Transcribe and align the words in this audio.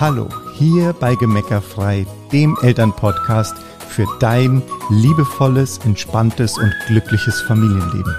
Hallo, 0.00 0.28
hier 0.54 0.92
bei 0.92 1.14
Gemeckerfrei, 1.14 2.04
dem 2.32 2.58
Elternpodcast 2.62 3.54
für 3.88 4.08
dein 4.18 4.60
liebevolles, 4.90 5.78
entspanntes 5.84 6.58
und 6.58 6.74
glückliches 6.88 7.40
Familienleben. 7.42 8.12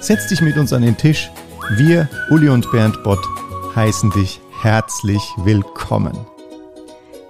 Setz 0.00 0.28
dich 0.28 0.42
mit 0.42 0.58
uns 0.58 0.74
an 0.74 0.82
den 0.82 0.98
Tisch. 0.98 1.30
Wir, 1.70 2.06
Uli 2.28 2.50
und 2.50 2.70
Bernd 2.70 3.02
Bott, 3.02 3.26
heißen 3.74 4.10
dich 4.10 4.42
herzlich 4.60 5.22
willkommen. 5.38 6.18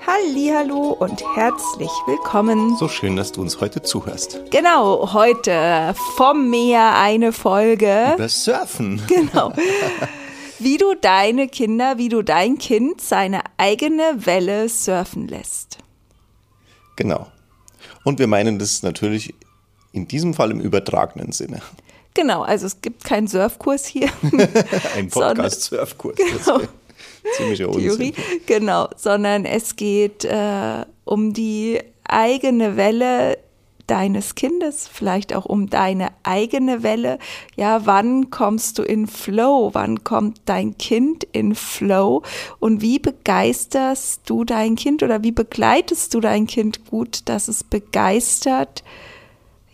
Hallo 0.05 0.97
und 0.99 1.23
herzlich 1.37 1.93
willkommen. 2.07 2.77
So 2.77 2.89
schön, 2.89 3.15
dass 3.15 3.31
du 3.31 3.41
uns 3.41 3.61
heute 3.61 3.83
zuhörst. 3.83 4.41
Genau, 4.51 5.13
heute 5.13 5.95
vom 6.17 6.51
Meer 6.51 6.99
eine 6.99 7.33
Folge. 7.33 8.15
Über 8.17 8.29
Surfen. 8.29 9.01
Genau. 9.07 9.53
Wie 10.61 10.77
du 10.77 10.95
deine 10.95 11.49
Kinder, 11.49 11.97
wie 11.97 12.11
du 12.11 12.23
dein 12.23 12.59
Kind 12.59 13.01
seine 13.01 13.41
eigene 13.57 14.27
Welle 14.27 14.69
surfen 14.69 15.27
lässt. 15.27 15.79
Genau. 16.97 17.29
Und 18.05 18.19
wir 18.19 18.27
meinen 18.27 18.59
das 18.59 18.83
natürlich 18.83 19.35
in 19.93 20.07
diesem 20.07 20.35
Fall 20.35 20.51
im 20.51 20.61
übertragenen 20.61 21.33
Sinne. 21.33 21.63
Genau, 22.13 22.43
also 22.43 22.67
es 22.67 22.83
gibt 22.83 23.05
keinen 23.05 23.27
Surfkurs 23.27 23.87
hier. 23.87 24.11
Ein 24.97 25.09
Podcast-Surfkurs. 25.11 26.17
Genau. 26.17 26.61
Ziemlicher 27.37 27.69
Unsinn. 27.69 27.83
Theorie, 27.83 28.15
genau, 28.47 28.89
sondern 28.97 29.47
es 29.47 29.77
geht 29.77 30.25
äh, 30.25 30.85
um 31.05 31.33
die 31.33 31.81
eigene 32.05 32.77
Welle 32.77 33.39
deines 33.91 34.37
Kindes, 34.37 34.89
vielleicht 34.89 35.35
auch 35.35 35.47
um 35.47 35.69
deine 35.69 36.09
eigene 36.23 36.83
Welle. 36.83 37.19
Ja, 37.57 37.87
wann 37.87 38.31
kommst 38.31 38.79
du 38.79 38.83
in 38.83 39.07
Flow? 39.07 39.71
Wann 39.73 40.05
kommt 40.05 40.41
dein 40.45 40.79
Kind 40.79 41.25
in 41.33 41.55
Flow? 41.55 42.23
Und 42.61 42.83
wie 42.83 42.99
begeisterst 42.99 44.23
du 44.27 44.45
dein 44.45 44.77
Kind 44.77 45.03
oder 45.03 45.23
wie 45.25 45.33
begleitest 45.33 46.15
du 46.15 46.21
dein 46.21 46.47
Kind 46.47 46.87
gut, 46.87 47.23
dass 47.25 47.49
es 47.49 47.65
begeistert, 47.65 48.85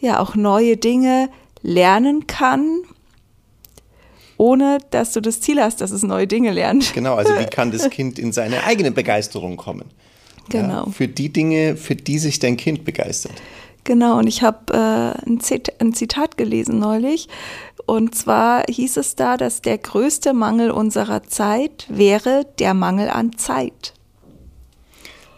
ja, 0.01 0.21
auch 0.21 0.35
neue 0.35 0.77
Dinge 0.77 1.29
lernen 1.63 2.27
kann 2.27 2.83
ohne 4.39 4.79
dass 4.91 5.15
du 5.15 5.23
das 5.23 5.41
Ziel 5.41 5.63
hast, 5.63 5.81
dass 5.81 5.91
es 5.91 6.03
neue 6.03 6.27
Dinge 6.27 6.53
lernt. 6.53 6.93
Genau, 6.93 7.15
also 7.15 7.33
wie 7.39 7.47
kann 7.47 7.71
das 7.71 7.89
Kind 7.91 8.19
in 8.19 8.33
seine 8.33 8.65
eigene 8.65 8.91
Begeisterung 8.91 9.57
kommen? 9.57 9.87
Genau. 10.51 10.87
Ja, 10.87 10.93
für 10.93 11.09
die 11.09 11.33
Dinge, 11.33 11.77
für 11.77 11.97
die 11.97 12.19
sich 12.19 12.39
dein 12.39 12.59
Kind 12.59 12.85
begeistert. 12.85 13.33
Genau, 13.87 14.19
und 14.19 14.27
ich 14.27 14.43
habe 14.43 14.75
äh, 14.75 15.29
ein, 15.29 15.41
ein 15.79 15.95
Zitat 15.95 16.37
gelesen 16.37 16.81
neulich. 16.81 17.29
Und 17.87 18.17
zwar 18.17 18.65
hieß 18.69 18.97
es 18.97 19.15
da, 19.15 19.37
dass 19.37 19.63
der 19.63 19.79
größte 19.79 20.35
Mangel 20.35 20.73
unserer 20.73 21.23
Zeit 21.23 21.87
wäre 21.89 22.49
der 22.59 22.75
Mangel 22.75 23.09
an 23.09 23.39
Zeit. 23.39 23.95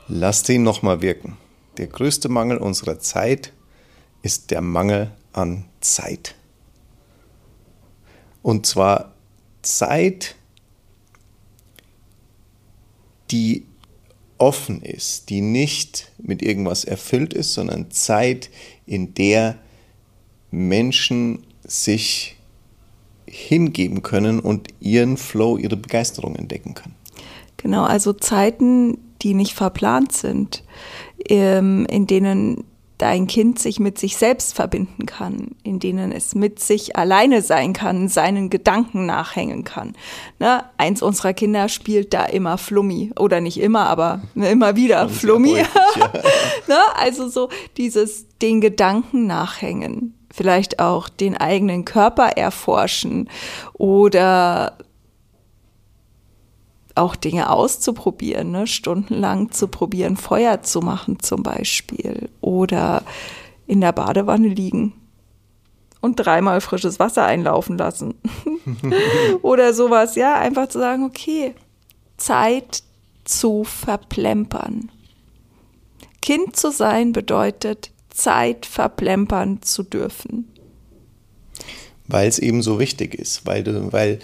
Lass 0.08 0.44
den 0.44 0.62
nochmal 0.62 1.02
wirken. 1.02 1.36
Der 1.76 1.88
größte 1.88 2.30
Mangel 2.30 2.56
unserer 2.56 2.98
Zeit 2.98 3.52
ist 4.22 4.50
der 4.50 4.62
Mangel 4.62 5.10
an 5.34 5.66
Zeit. 5.80 6.34
Und 8.40 8.64
zwar 8.64 9.12
Zeit, 9.60 10.36
die 13.30 13.66
offen 14.38 14.82
ist, 14.82 15.30
die 15.30 15.40
nicht 15.40 16.10
mit 16.18 16.42
irgendwas 16.42 16.84
erfüllt 16.84 17.34
ist, 17.34 17.54
sondern 17.54 17.90
Zeit, 17.90 18.50
in 18.86 19.14
der 19.14 19.56
Menschen 20.50 21.44
sich 21.64 22.36
hingeben 23.26 24.02
können 24.02 24.40
und 24.40 24.68
ihren 24.80 25.16
Flow, 25.16 25.58
ihre 25.58 25.76
Begeisterung 25.76 26.36
entdecken 26.36 26.74
können. 26.74 26.94
Genau, 27.58 27.84
also 27.84 28.12
Zeiten, 28.12 28.98
die 29.22 29.34
nicht 29.34 29.52
verplant 29.52 30.12
sind, 30.12 30.62
ähm, 31.28 31.84
in 31.86 32.06
denen 32.06 32.64
dein 32.98 33.28
Kind 33.28 33.58
sich 33.58 33.78
mit 33.78 33.98
sich 33.98 34.16
selbst 34.16 34.54
verbinden 34.54 35.06
kann, 35.06 35.52
in 35.62 35.78
denen 35.78 36.12
es 36.12 36.34
mit 36.34 36.58
sich 36.58 36.96
alleine 36.96 37.42
sein 37.42 37.72
kann, 37.72 38.08
seinen 38.08 38.50
Gedanken 38.50 39.06
nachhängen 39.06 39.64
kann. 39.64 39.94
Ne? 40.40 40.64
Eins 40.76 41.00
unserer 41.00 41.32
Kinder 41.32 41.68
spielt 41.68 42.12
da 42.12 42.24
immer 42.24 42.58
Flummi 42.58 43.12
oder 43.18 43.40
nicht 43.40 43.60
immer, 43.60 43.86
aber 43.86 44.22
immer 44.34 44.76
wieder 44.76 45.08
Flummi. 45.08 45.50
Häufig, 45.50 45.96
ja. 45.96 46.12
ne? 46.66 46.78
Also 46.96 47.28
so 47.28 47.48
dieses 47.76 48.26
den 48.42 48.60
Gedanken 48.60 49.26
nachhängen, 49.26 50.14
vielleicht 50.30 50.80
auch 50.80 51.08
den 51.08 51.36
eigenen 51.36 51.84
Körper 51.84 52.30
erforschen 52.36 53.30
oder 53.74 54.76
auch 56.98 57.16
Dinge 57.16 57.50
auszuprobieren, 57.50 58.50
ne? 58.50 58.66
stundenlang 58.66 59.50
zu 59.50 59.68
probieren, 59.68 60.16
Feuer 60.16 60.62
zu 60.62 60.80
machen 60.80 61.20
zum 61.20 61.42
Beispiel 61.42 62.28
oder 62.40 63.02
in 63.66 63.80
der 63.80 63.92
Badewanne 63.92 64.48
liegen 64.48 64.92
und 66.00 66.16
dreimal 66.16 66.60
frisches 66.60 66.98
Wasser 66.98 67.24
einlaufen 67.24 67.78
lassen 67.78 68.14
oder 69.42 69.74
sowas, 69.74 70.14
ja, 70.14 70.38
einfach 70.38 70.68
zu 70.68 70.78
sagen, 70.78 71.04
okay, 71.04 71.54
Zeit 72.16 72.82
zu 73.24 73.64
verplempern. 73.64 74.90
Kind 76.22 76.56
zu 76.56 76.70
sein 76.70 77.12
bedeutet 77.12 77.90
Zeit 78.10 78.66
verplempern 78.66 79.62
zu 79.62 79.82
dürfen. 79.82 80.52
Weil 82.06 82.28
es 82.28 82.38
eben 82.38 82.62
so 82.62 82.78
wichtig 82.78 83.14
ist, 83.14 83.46
weil 83.46 83.62
du, 83.62 83.92
weil 83.92 84.18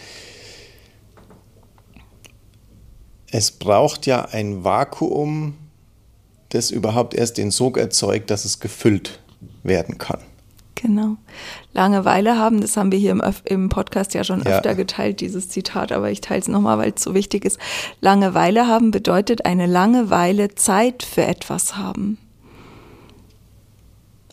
es 3.35 3.51
braucht 3.51 4.07
ja 4.07 4.27
ein 4.27 4.63
Vakuum, 4.63 5.55
das 6.51 6.71
überhaupt 6.71 7.15
erst 7.15 7.37
den 7.37 7.51
Sog 7.51 7.77
erzeugt, 7.77 8.31
dass 8.31 8.45
es 8.45 8.61
gefüllt 8.61 9.19
werden 9.65 9.99
kann. 9.99 10.21
Genau. 10.77 11.17
Langeweile 11.73 12.39
haben, 12.39 12.61
das 12.61 12.77
haben 12.77 12.93
wir 12.93 12.99
hier 13.01 13.11
im, 13.11 13.21
im 13.47 13.71
Podcast 13.71 14.15
ja 14.15 14.23
schon 14.23 14.45
ja. 14.45 14.53
öfter 14.53 14.77
geteilt, 14.77 15.21
dieses 15.21 15.49
Zitat, 15.49 15.91
aber 15.91 16.13
ich 16.13 16.21
teile 16.21 16.43
es 16.43 16.47
nochmal, 16.47 16.79
weil 16.79 16.93
es 16.95 17.03
so 17.03 17.13
wichtig 17.13 17.45
ist. 17.45 17.59
Langeweile 18.01 18.69
haben 18.69 18.93
bedeutet 18.93 19.47
eine 19.47 19.67
Langeweile 19.67 20.55
Zeit 20.55 21.03
für 21.03 21.25
etwas 21.25 21.77
haben. 21.77 22.19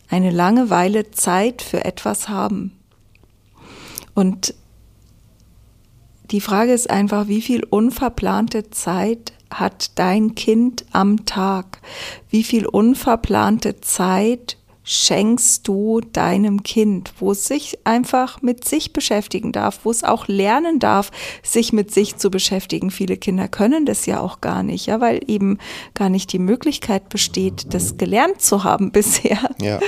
Eine 0.08 0.30
Langeweile 0.30 1.10
Zeit 1.10 1.60
für 1.60 1.84
etwas 1.84 2.28
haben. 2.28 2.78
Und 4.14 4.54
die 6.30 6.40
Frage 6.40 6.72
ist 6.72 6.90
einfach, 6.90 7.28
wie 7.28 7.42
viel 7.42 7.64
unverplante 7.64 8.70
Zeit 8.70 9.32
hat 9.50 9.98
dein 9.98 10.34
Kind 10.34 10.84
am 10.92 11.26
Tag? 11.26 11.80
Wie 12.30 12.42
viel 12.42 12.66
unverplante 12.66 13.80
Zeit 13.80 14.56
schenkst 14.84 15.68
du 15.68 16.00
deinem 16.00 16.62
Kind, 16.64 17.12
wo 17.18 17.32
es 17.32 17.46
sich 17.46 17.78
einfach 17.84 18.42
mit 18.42 18.66
sich 18.66 18.92
beschäftigen 18.92 19.52
darf, 19.52 19.80
wo 19.84 19.90
es 19.90 20.02
auch 20.02 20.26
lernen 20.26 20.78
darf, 20.80 21.10
sich 21.42 21.72
mit 21.72 21.92
sich 21.92 22.16
zu 22.16 22.30
beschäftigen. 22.30 22.90
Viele 22.90 23.16
Kinder 23.16 23.46
können 23.46 23.86
das 23.86 24.06
ja 24.06 24.20
auch 24.20 24.40
gar 24.40 24.62
nicht, 24.62 24.86
ja, 24.86 25.00
weil 25.00 25.20
eben 25.28 25.58
gar 25.94 26.08
nicht 26.08 26.32
die 26.32 26.40
Möglichkeit 26.40 27.08
besteht, 27.08 27.72
das 27.74 27.96
gelernt 27.96 28.40
zu 28.40 28.64
haben 28.64 28.90
bisher. 28.92 29.50
Ja. 29.60 29.78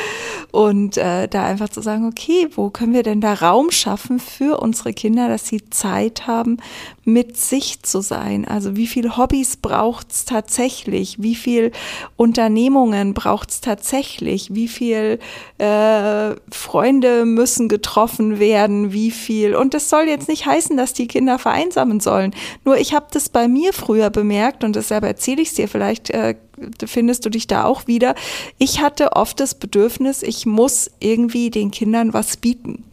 Und 0.55 0.99
äh, 0.99 1.27
da 1.27 1.45
einfach 1.47 1.69
zu 1.69 1.81
sagen, 1.81 2.07
okay, 2.07 2.47
wo 2.55 2.71
können 2.71 2.95
wir 2.95 3.03
denn 3.03 3.21
da 3.21 3.35
Raum 3.35 3.73
schaffen 3.73 4.21
für 4.21 4.61
unsere 4.61 4.93
Kinder, 4.93 5.27
dass 5.27 5.49
sie 5.49 5.69
Zeit 5.69 6.29
haben, 6.29 6.59
mit 7.03 7.37
sich 7.37 7.83
zu 7.83 8.01
sein? 8.01 8.47
Also 8.47 8.77
wie 8.77 8.87
viel 8.87 9.17
Hobbys 9.17 9.57
braucht 9.57 10.13
es 10.13 10.27
tatsächlich? 10.27 11.21
Wie 11.21 11.35
viel 11.35 11.73
Unternehmungen 12.15 13.15
braucht 13.15 13.51
es 13.51 13.63
tatsächlich? 13.63 14.55
Wie 14.55 14.69
viel 14.69 15.19
äh, 15.59 16.37
Freunde 16.53 17.25
müssen 17.25 17.69
getroffen 17.69 18.39
werden? 18.39 18.93
Wie 18.93 19.11
viel? 19.11 19.57
Und 19.57 19.75
das 19.75 19.91
soll 19.91 20.05
jetzt 20.05 20.29
nicht 20.29 20.47
heißen, 20.47 20.77
dass 20.77 20.93
die 20.93 21.09
Kinder 21.09 21.41
vereinsamen 21.41 21.99
sollen. 21.99 22.33
Nur 22.65 22.77
ich 22.77 22.95
habe 22.95 23.07
das 23.11 23.29
bei 23.29 23.49
mir 23.49 23.73
früher 23.73 24.09
bemerkt 24.09 24.63
und 24.63 24.77
deshalb 24.77 25.03
erzähle 25.03 25.43
ich 25.43 25.49
es 25.49 25.55
dir 25.55 25.67
vielleicht. 25.67 26.11
Äh, 26.11 26.37
findest 26.85 27.25
du 27.25 27.31
dich 27.31 27.47
da 27.47 27.65
auch 27.65 27.87
wieder. 27.87 28.15
Ich 28.59 28.81
hatte 28.81 29.13
oft 29.13 29.41
das 29.41 29.55
Bedürfnis, 29.55 30.23
ich 30.23 30.47
muss 30.47 30.91
irgendwie 31.01 31.51
den 31.51 31.71
Kindern 31.71 32.13
was 32.13 32.37
bieten. 32.37 32.85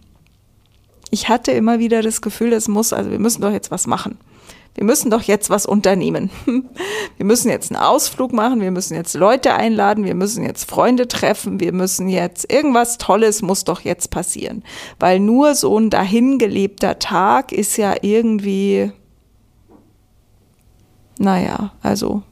Ich 1.10 1.28
hatte 1.28 1.52
immer 1.52 1.80
wieder 1.80 2.02
das 2.02 2.22
Gefühl, 2.22 2.54
es 2.54 2.68
muss, 2.68 2.94
also 2.94 3.12
wir 3.12 3.20
müssen 3.20 3.42
doch 3.42 3.52
jetzt 3.52 3.72
was 3.72 3.86
machen. 3.86 4.18
Wir 4.76 4.86
müssen 4.86 5.12
doch 5.12 5.22
jetzt 5.22 5.50
was 5.50 5.66
unternehmen. 5.66 6.30
Wir 7.18 7.26
müssen 7.26 7.50
jetzt 7.50 7.72
einen 7.72 7.84
Ausflug 7.84 8.34
machen, 8.34 8.62
wir 8.62 8.72
müssen 8.72 8.96
jetzt 8.96 9.14
Leute 9.14 9.54
einladen, 9.54 10.06
wir 10.06 10.16
müssen 10.16 10.44
jetzt 10.44 10.68
Freunde 10.68 11.08
treffen, 11.08 11.60
wir 11.60 11.72
müssen 11.72 12.10
jetzt 12.10 12.52
irgendwas 12.52 12.98
Tolles 12.98 13.44
muss 13.44 13.64
doch 13.64 13.82
jetzt 13.82 14.10
passieren. 14.10 14.64
Weil 14.98 15.20
nur 15.20 15.54
so 15.54 15.78
ein 15.78 15.92
dahingelebter 15.92 16.98
Tag 16.98 17.52
ist 17.52 17.78
ja 17.78 17.94
irgendwie, 18.02 18.92
naja, 21.20 21.74
also 21.84 22.24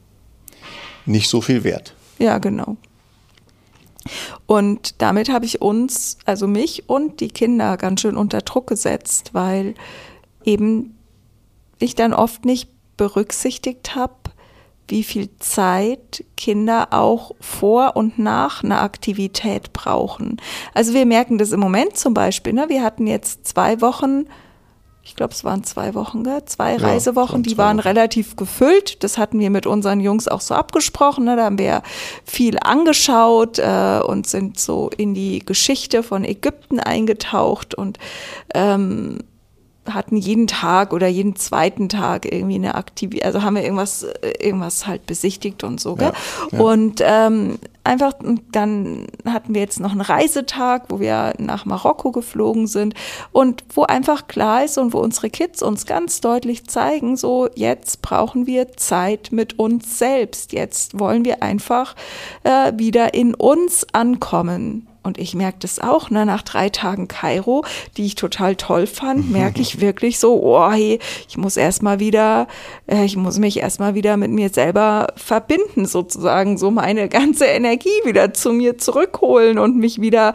nicht 1.10 1.28
so 1.28 1.40
viel 1.40 1.64
wert. 1.64 1.94
Ja, 2.18 2.38
genau. 2.38 2.76
Und 4.46 5.00
damit 5.02 5.28
habe 5.28 5.44
ich 5.44 5.60
uns, 5.60 6.18
also 6.24 6.46
mich 6.46 6.88
und 6.88 7.20
die 7.20 7.28
Kinder 7.28 7.76
ganz 7.76 8.00
schön 8.00 8.16
unter 8.16 8.40
Druck 8.40 8.66
gesetzt, 8.66 9.30
weil 9.32 9.74
eben 10.44 10.96
ich 11.78 11.94
dann 11.94 12.12
oft 12.12 12.44
nicht 12.44 12.70
berücksichtigt 12.96 13.94
habe, 13.94 14.14
wie 14.88 15.04
viel 15.04 15.28
Zeit 15.38 16.24
Kinder 16.36 16.88
auch 16.90 17.32
vor 17.40 17.96
und 17.96 18.18
nach 18.18 18.64
einer 18.64 18.82
Aktivität 18.82 19.72
brauchen. 19.72 20.40
Also 20.74 20.94
wir 20.94 21.06
merken 21.06 21.38
das 21.38 21.52
im 21.52 21.60
Moment 21.60 21.96
zum 21.96 22.12
Beispiel. 22.12 22.52
Ne? 22.52 22.68
Wir 22.68 22.82
hatten 22.82 23.06
jetzt 23.06 23.46
zwei 23.46 23.80
Wochen 23.80 24.24
ich 25.10 25.16
glaube, 25.16 25.34
es 25.34 25.42
waren 25.42 25.64
zwei 25.64 25.94
Wochen, 25.96 26.22
gell? 26.22 26.44
zwei 26.44 26.76
ja, 26.76 26.78
Reisewochen, 26.78 27.42
die 27.42 27.58
waren 27.58 27.78
Wochen. 27.78 27.88
relativ 27.88 28.36
gefüllt. 28.36 29.02
Das 29.02 29.18
hatten 29.18 29.40
wir 29.40 29.50
mit 29.50 29.66
unseren 29.66 29.98
Jungs 29.98 30.28
auch 30.28 30.40
so 30.40 30.54
abgesprochen. 30.54 31.24
Ne? 31.24 31.34
Da 31.34 31.46
haben 31.46 31.58
wir 31.58 31.82
viel 32.24 32.56
angeschaut 32.60 33.58
äh, 33.58 34.00
und 34.06 34.28
sind 34.28 34.60
so 34.60 34.88
in 34.96 35.12
die 35.12 35.40
Geschichte 35.40 36.04
von 36.04 36.24
Ägypten 36.24 36.78
eingetaucht 36.78 37.74
und 37.74 37.98
ähm, 38.54 39.18
hatten 39.94 40.16
jeden 40.16 40.46
Tag 40.46 40.92
oder 40.92 41.06
jeden 41.06 41.36
zweiten 41.36 41.88
Tag 41.88 42.30
irgendwie 42.30 42.56
eine 42.56 42.74
Aktivität, 42.74 43.24
also 43.24 43.42
haben 43.42 43.56
wir 43.56 43.62
irgendwas, 43.62 44.06
irgendwas 44.38 44.86
halt 44.86 45.06
besichtigt 45.06 45.64
und 45.64 45.80
so. 45.80 45.96
Gell? 45.96 46.12
Ja, 46.52 46.58
ja. 46.58 46.64
Und 46.64 47.00
ähm, 47.04 47.58
einfach, 47.84 48.12
dann 48.52 49.06
hatten 49.24 49.54
wir 49.54 49.60
jetzt 49.60 49.80
noch 49.80 49.92
einen 49.92 50.00
Reisetag, 50.00 50.84
wo 50.88 51.00
wir 51.00 51.34
nach 51.38 51.64
Marokko 51.64 52.12
geflogen 52.12 52.66
sind 52.66 52.94
und 53.32 53.64
wo 53.74 53.84
einfach 53.84 54.28
klar 54.28 54.64
ist 54.64 54.78
und 54.78 54.92
wo 54.92 54.98
unsere 54.98 55.30
Kids 55.30 55.62
uns 55.62 55.86
ganz 55.86 56.20
deutlich 56.20 56.66
zeigen, 56.66 57.16
so 57.16 57.48
jetzt 57.54 58.02
brauchen 58.02 58.46
wir 58.46 58.72
Zeit 58.76 59.30
mit 59.32 59.58
uns 59.58 59.98
selbst. 59.98 60.52
Jetzt 60.52 60.98
wollen 60.98 61.24
wir 61.24 61.42
einfach 61.42 61.94
äh, 62.44 62.72
wieder 62.76 63.14
in 63.14 63.34
uns 63.34 63.86
ankommen. 63.92 64.86
Und 65.02 65.18
ich 65.18 65.34
merke 65.34 65.58
das 65.60 65.78
auch, 65.78 66.10
ne, 66.10 66.26
nach 66.26 66.42
drei 66.42 66.68
Tagen 66.68 67.08
Kairo, 67.08 67.64
die 67.96 68.04
ich 68.04 68.16
total 68.16 68.56
toll 68.56 68.86
fand, 68.86 69.30
merke 69.30 69.62
ich 69.62 69.80
wirklich 69.80 70.18
so, 70.18 70.42
oh 70.42 70.70
hey, 70.70 70.98
ich 71.26 71.38
muss 71.38 71.56
erstmal 71.56 72.00
wieder, 72.00 72.48
äh, 72.86 73.04
ich 73.04 73.16
muss 73.16 73.38
mich 73.38 73.58
erstmal 73.60 73.94
wieder 73.94 74.18
mit 74.18 74.30
mir 74.30 74.50
selber 74.50 75.08
verbinden, 75.16 75.86
sozusagen, 75.86 76.58
so 76.58 76.70
meine 76.70 77.08
ganze 77.08 77.46
Energie 77.46 77.88
wieder 78.04 78.34
zu 78.34 78.52
mir 78.52 78.76
zurückholen 78.76 79.58
und 79.58 79.78
mich 79.78 80.00
wieder, 80.00 80.34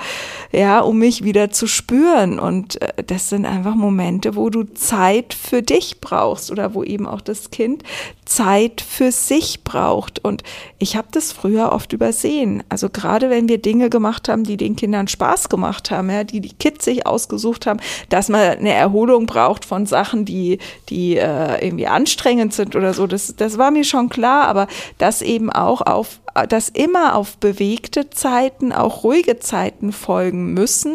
ja, 0.51 0.79
um 0.79 0.97
mich 0.97 1.23
wieder 1.23 1.51
zu 1.51 1.67
spüren. 1.67 2.39
Und 2.39 2.81
äh, 2.81 3.03
das 3.05 3.29
sind 3.29 3.45
einfach 3.45 3.75
Momente, 3.75 4.35
wo 4.35 4.49
du 4.49 4.63
Zeit 4.63 5.35
für 5.35 5.61
dich 5.61 6.01
brauchst 6.01 6.51
oder 6.51 6.73
wo 6.73 6.83
eben 6.83 7.05
auch 7.05 7.21
das 7.21 7.51
Kind 7.51 7.83
Zeit 8.25 8.81
für 8.81 9.11
sich 9.11 9.63
braucht. 9.63 10.23
Und 10.23 10.43
ich 10.79 10.95
habe 10.95 11.07
das 11.11 11.31
früher 11.31 11.71
oft 11.71 11.93
übersehen. 11.93 12.63
Also 12.69 12.89
gerade 12.89 13.29
wenn 13.29 13.47
wir 13.47 13.59
Dinge 13.59 13.89
gemacht 13.89 14.27
haben, 14.27 14.43
die 14.43 14.54
den 14.57 14.75
Kindern 14.75 15.07
Spaß 15.07 15.49
gemacht 15.49 15.91
haben, 15.91 16.09
ja, 16.09 16.23
die 16.23 16.41
die 16.41 16.53
Kids 16.53 16.85
sich 16.85 17.05
ausgesucht 17.05 17.65
haben, 17.65 17.79
dass 18.09 18.29
man 18.29 18.41
eine 18.41 18.73
Erholung 18.73 19.25
braucht 19.25 19.65
von 19.65 19.85
Sachen, 19.85 20.25
die, 20.25 20.59
die 20.89 21.17
äh, 21.17 21.65
irgendwie 21.65 21.87
anstrengend 21.87 22.53
sind 22.53 22.75
oder 22.75 22.93
so, 22.93 23.07
das, 23.07 23.35
das 23.35 23.57
war 23.57 23.71
mir 23.71 23.83
schon 23.83 24.09
klar, 24.09 24.47
aber 24.47 24.67
das 24.97 25.21
eben 25.21 25.49
auch 25.49 25.81
auf 25.81 26.19
dass 26.49 26.67
immer 26.69 27.15
auf 27.15 27.37
bewegte 27.37 28.09
Zeiten 28.09 28.73
auch 28.73 29.03
ruhige 29.03 29.39
Zeiten 29.39 29.93
folgen 29.93 30.53
müssen, 30.53 30.93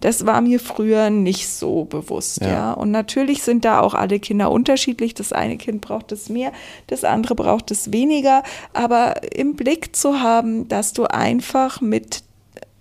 das 0.00 0.24
war 0.24 0.40
mir 0.40 0.58
früher 0.58 1.10
nicht 1.10 1.48
so 1.48 1.84
bewusst. 1.84 2.40
Ja. 2.40 2.48
ja. 2.48 2.72
Und 2.72 2.90
natürlich 2.90 3.42
sind 3.42 3.66
da 3.66 3.80
auch 3.80 3.92
alle 3.92 4.18
Kinder 4.18 4.50
unterschiedlich. 4.50 5.12
Das 5.12 5.32
eine 5.32 5.58
Kind 5.58 5.82
braucht 5.82 6.10
es 6.12 6.30
mehr, 6.30 6.52
das 6.86 7.04
andere 7.04 7.34
braucht 7.34 7.70
es 7.70 7.92
weniger. 7.92 8.42
Aber 8.72 9.30
im 9.34 9.56
Blick 9.56 9.94
zu 9.94 10.20
haben, 10.20 10.68
dass 10.68 10.94
du 10.94 11.04
einfach 11.04 11.82
mit 11.82 12.22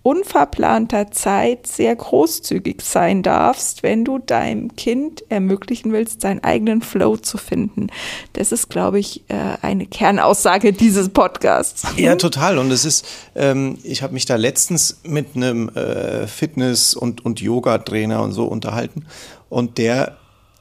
unverplanter 0.07 1.12
Zeit 1.12 1.68
sehr 1.68 1.94
großzügig 1.94 2.81
sein 2.81 3.24
darfst, 3.24 3.83
wenn 3.83 4.06
du 4.06 4.19
deinem 4.19 4.74
Kind 4.77 5.21
ermöglichen 5.27 5.92
willst, 5.92 6.21
seinen 6.21 6.42
eigenen 6.45 6.81
Flow 6.81 7.18
zu 7.18 7.38
finden. 7.38 7.88
Das 8.31 8.54
ist, 8.54 8.69
glaube 8.69 9.00
ich, 9.00 9.25
äh, 9.27 9.36
eine 9.62 9.86
Kernaussage 9.86 10.71
dieses 10.71 11.09
Podcasts. 11.09 11.83
Ja, 11.98 12.15
total. 12.15 12.57
Und 12.57 12.71
es 12.71 12.86
ist, 12.86 13.06
ähm, 13.36 13.80
ich 13.83 14.01
habe 14.01 14.13
mich 14.13 14.25
da 14.25 14.38
letztens 14.38 15.01
mit 15.04 15.36
einem 15.36 15.68
äh, 15.75 16.25
Fitness- 16.25 16.94
und, 16.94 17.25
und 17.25 17.42
Yoga-Trainer 17.42 18.21
und 18.21 18.31
so 18.31 18.45
unterhalten. 18.45 19.06
Und 19.50 19.77
der 19.77 20.15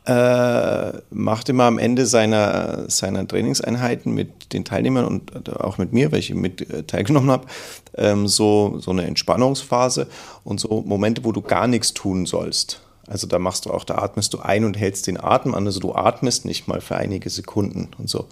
äh, 0.06 0.92
macht 1.10 1.48
immer 1.48 1.64
am 1.64 1.78
Ende 1.78 2.06
seiner, 2.06 2.88
seiner 2.88 3.26
Trainingseinheiten 3.26 4.14
mit 4.14 4.52
den 4.52 4.64
Teilnehmern 4.64 5.04
und 5.04 5.50
auch 5.60 5.78
mit 5.78 5.92
mir, 5.92 6.12
weil 6.12 6.20
ich 6.20 6.32
mit 6.32 6.70
äh, 6.70 6.84
teilgenommen 6.84 7.30
habe, 7.30 7.46
ähm, 7.94 8.28
so, 8.28 8.78
so 8.78 8.92
eine 8.92 9.04
Entspannungsphase 9.04 10.06
und 10.44 10.60
so 10.60 10.82
Momente, 10.86 11.24
wo 11.24 11.32
du 11.32 11.42
gar 11.42 11.66
nichts 11.66 11.92
tun 11.92 12.24
sollst. 12.24 12.82
Also 13.08 13.26
da 13.26 13.38
machst 13.38 13.66
du 13.66 13.72
auch, 13.72 13.84
da 13.84 13.98
atmest 13.98 14.32
du 14.34 14.38
ein 14.38 14.64
und 14.64 14.76
hältst 14.76 15.08
den 15.08 15.20
Atem 15.20 15.54
an. 15.54 15.66
Also 15.66 15.80
du 15.80 15.94
atmest 15.94 16.44
nicht 16.44 16.68
mal 16.68 16.80
für 16.80 16.96
einige 16.96 17.28
Sekunden 17.28 17.88
und 17.98 18.08
so. 18.08 18.26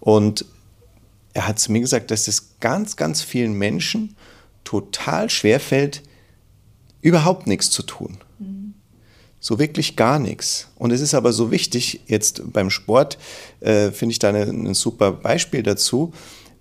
Und 0.00 0.44
er 1.34 1.48
hat 1.48 1.58
zu 1.58 1.72
mir 1.72 1.80
gesagt, 1.80 2.10
dass 2.10 2.28
es 2.28 2.58
ganz, 2.60 2.96
ganz 2.96 3.22
vielen 3.22 3.54
Menschen 3.54 4.16
total 4.62 5.30
schwer 5.30 5.58
fällt, 5.60 6.02
überhaupt 7.00 7.46
nichts 7.46 7.70
zu 7.70 7.82
tun. 7.82 8.18
So 9.40 9.58
wirklich 9.58 9.96
gar 9.96 10.18
nichts. 10.18 10.68
Und 10.76 10.92
es 10.92 11.00
ist 11.00 11.14
aber 11.14 11.32
so 11.32 11.50
wichtig, 11.50 12.00
jetzt 12.06 12.52
beim 12.52 12.70
Sport 12.70 13.18
äh, 13.60 13.90
finde 13.92 14.12
ich 14.12 14.18
da 14.18 14.30
ein 14.30 14.74
super 14.74 15.12
Beispiel 15.12 15.62
dazu, 15.62 16.12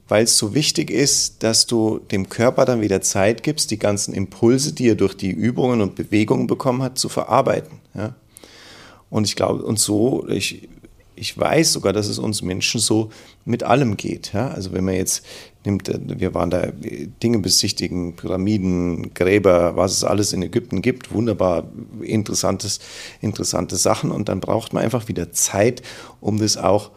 weil 0.08 0.24
es 0.24 0.38
so 0.38 0.54
wichtig 0.54 0.90
ist, 0.90 1.44
dass 1.44 1.66
du 1.66 2.00
dem 2.00 2.30
Körper 2.30 2.66
dann 2.66 2.82
wieder 2.82 3.02
Zeit 3.02 3.44
gibst, 3.44 3.72
die 3.72 3.80
ganzen 3.80 4.14
Impulse, 4.14 4.74
die 4.74 4.90
er 4.90 4.96
durch 4.96 5.16
die 5.16 5.32
Übungen 5.32 5.82
und 5.82 5.96
Bewegungen 5.96 6.48
bekommen 6.48 6.82
hat, 6.82 6.98
zu 6.98 7.10
verarbeiten. 7.10 7.80
Ja? 7.94 8.16
Und 9.10 9.26
ich 9.26 9.36
glaube, 9.36 9.64
und 9.64 9.80
so, 9.80 10.28
ich, 10.30 10.70
ich 11.18 11.38
weiß 11.38 11.74
sogar, 11.74 11.94
dass 11.94 12.08
es 12.08 12.20
uns 12.20 12.42
Menschen 12.42 12.80
so 12.80 13.10
mit 13.46 13.64
allem 13.64 13.98
geht. 13.98 14.34
Ja? 14.34 14.50
Also 14.50 14.72
wenn 14.72 14.86
man 14.86 14.96
jetzt 14.96 15.26
nimmt, 15.66 15.90
äh, 15.90 16.00
wir 16.20 16.34
waren 16.34 16.50
da 16.50 16.68
Dinge 17.24 17.40
besichtigen, 17.40 18.16
Pyramiden, 18.16 19.14
Gräber, 19.14 19.76
was 19.76 19.94
es 19.94 20.04
alles 20.04 20.34
in 20.34 20.42
Ägypten 20.44 20.82
gibt, 20.82 21.14
wunderbar 21.14 21.66
interessantes, 22.02 22.80
interessante 23.22 23.76
Sachen. 23.76 24.12
Und 24.12 24.30
dann 24.30 24.40
braucht 24.40 24.74
man 24.74 24.84
einfach 24.84 25.08
wieder 25.08 25.32
Zeit, 25.32 25.82
um 26.22 26.40
das 26.40 26.58
auch 26.58 26.92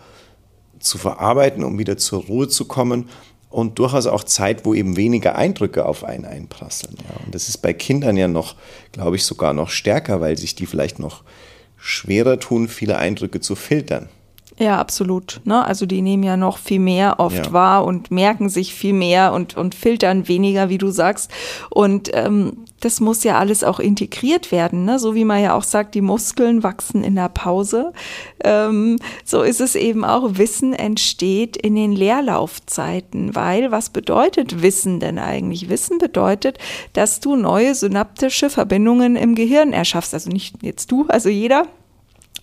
zu 0.79 0.99
verarbeiten, 0.99 1.65
um 1.65 1.79
wieder 1.79 1.97
zur 1.97 2.23
Ruhe 2.25 2.49
zu 2.49 2.65
kommen 2.65 3.09
und 3.51 3.79
durchaus 3.79 4.07
auch 4.07 4.25
Zeit, 4.25 4.65
wo 4.65 4.75
eben 4.75 4.97
weniger 4.97 5.35
Eindrücke 5.35 5.85
auf 5.85 6.05
einen 6.05 6.25
einprasseln. 6.25 6.97
Ja. 6.99 7.25
Und 7.25 7.35
das 7.35 7.49
ist 7.49 7.59
bei 7.59 7.73
Kindern 7.73 8.17
ja 8.17 8.29
noch, 8.29 8.55
glaube 8.93 9.17
ich, 9.17 9.25
sogar 9.25 9.53
noch 9.53 9.71
stärker, 9.71 10.21
weil 10.21 10.39
sich 10.39 10.55
die 10.55 10.67
vielleicht 10.67 10.99
noch 10.99 11.25
schwerer 11.81 12.39
tun, 12.39 12.69
viele 12.69 12.99
Eindrücke 12.99 13.41
zu 13.41 13.57
filtern. 13.57 14.09
Ja, 14.61 14.79
absolut. 14.79 15.41
Ne? 15.45 15.65
Also 15.65 15.87
die 15.87 16.03
nehmen 16.03 16.23
ja 16.23 16.37
noch 16.37 16.59
viel 16.59 16.81
mehr 16.81 17.19
oft 17.19 17.47
ja. 17.47 17.53
wahr 17.53 17.85
und 17.87 18.11
merken 18.11 18.51
sich 18.51 18.75
viel 18.75 18.93
mehr 18.93 19.33
und, 19.33 19.57
und 19.57 19.75
filtern 19.75 20.29
weniger, 20.29 20.69
wie 20.69 20.77
du 20.77 20.91
sagst. 20.91 21.31
Und 21.71 22.11
ähm, 22.13 22.67
das 22.81 23.01
muss 23.01 23.25
ja 23.25 23.39
alles 23.39 23.65
auch 23.65 23.81
integriert 23.81 24.53
werden. 24.53 24.85
Ne? 24.85 24.99
So 24.99 25.15
wie 25.15 25.25
man 25.25 25.43
ja 25.43 25.55
auch 25.55 25.63
sagt, 25.63 25.95
die 25.95 26.03
Muskeln 26.03 26.63
wachsen 26.63 27.03
in 27.03 27.15
der 27.15 27.31
Pause. 27.31 27.95
Ähm, 28.45 28.99
so 29.25 29.41
ist 29.41 29.63
es 29.63 29.77
eben 29.77 30.05
auch, 30.05 30.37
Wissen 30.37 30.75
entsteht 30.75 31.57
in 31.57 31.75
den 31.75 31.93
Leerlaufzeiten. 31.93 33.35
Weil 33.35 33.71
was 33.71 33.89
bedeutet 33.89 34.61
Wissen 34.61 35.01
denn 35.01 35.19
eigentlich? 35.19 35.71
Wissen 35.71 35.97
bedeutet, 35.97 36.59
dass 36.93 37.21
du 37.21 37.35
neue 37.35 37.75
synaptische 37.75 38.51
Verbindungen 38.51 39.17
im 39.17 39.35
Gehirn 39.35 39.73
erschaffst. 39.73 40.13
Also 40.13 40.29
nicht 40.29 40.63
jetzt 40.63 40.93
du, 40.93 41.07
also 41.09 41.31
jeder 41.31 41.65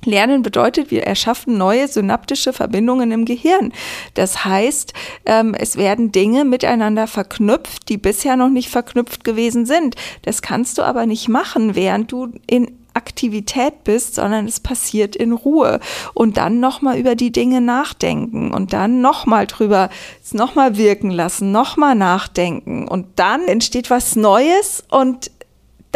Lernen 0.08 0.42
bedeutet, 0.42 0.90
wir 0.90 1.04
erschaffen 1.04 1.58
neue 1.58 1.88
synaptische 1.88 2.54
Verbindungen 2.54 3.12
im 3.12 3.26
Gehirn. 3.26 3.72
Das 4.16 4.46
heißt, 4.46 4.94
ähm, 5.26 5.54
es 5.54 5.78
werden 5.78 6.12
Dinge 6.12 6.46
miteinander 6.46 7.08
verknüpft, 7.08 7.90
die 7.90 7.98
bisher 7.98 8.36
noch 8.36 8.50
nicht 8.50 8.70
verknüpft 8.70 9.24
gewesen 9.24 9.66
sind. 9.66 9.96
Das 10.24 10.42
kannst 10.42 10.78
du 10.78 10.84
aber 10.84 11.06
nicht 11.06 11.28
machen, 11.28 11.76
während 11.76 12.12
du 12.12 12.30
in 12.48 12.72
Aktivität 12.98 13.84
bist, 13.84 14.16
sondern 14.16 14.48
es 14.48 14.60
passiert 14.60 15.16
in 15.16 15.32
Ruhe 15.32 15.80
und 16.16 16.38
dann 16.38 16.60
nochmal 16.60 16.98
über 16.98 17.14
die 17.14 17.32
Dinge 17.32 17.62
nachdenken 17.62 18.52
und 18.52 18.74
dann 18.74 19.02
nochmal 19.02 19.46
drüber, 19.46 19.90
es 20.24 20.34
nochmal 20.34 20.78
wirken 20.78 21.12
lassen, 21.12 21.52
nochmal 21.52 21.94
nachdenken 21.94 22.88
und 22.88 23.06
dann 23.16 23.48
entsteht 23.48 23.92
was 23.92 24.16
Neues 24.16 24.84
und 24.90 25.30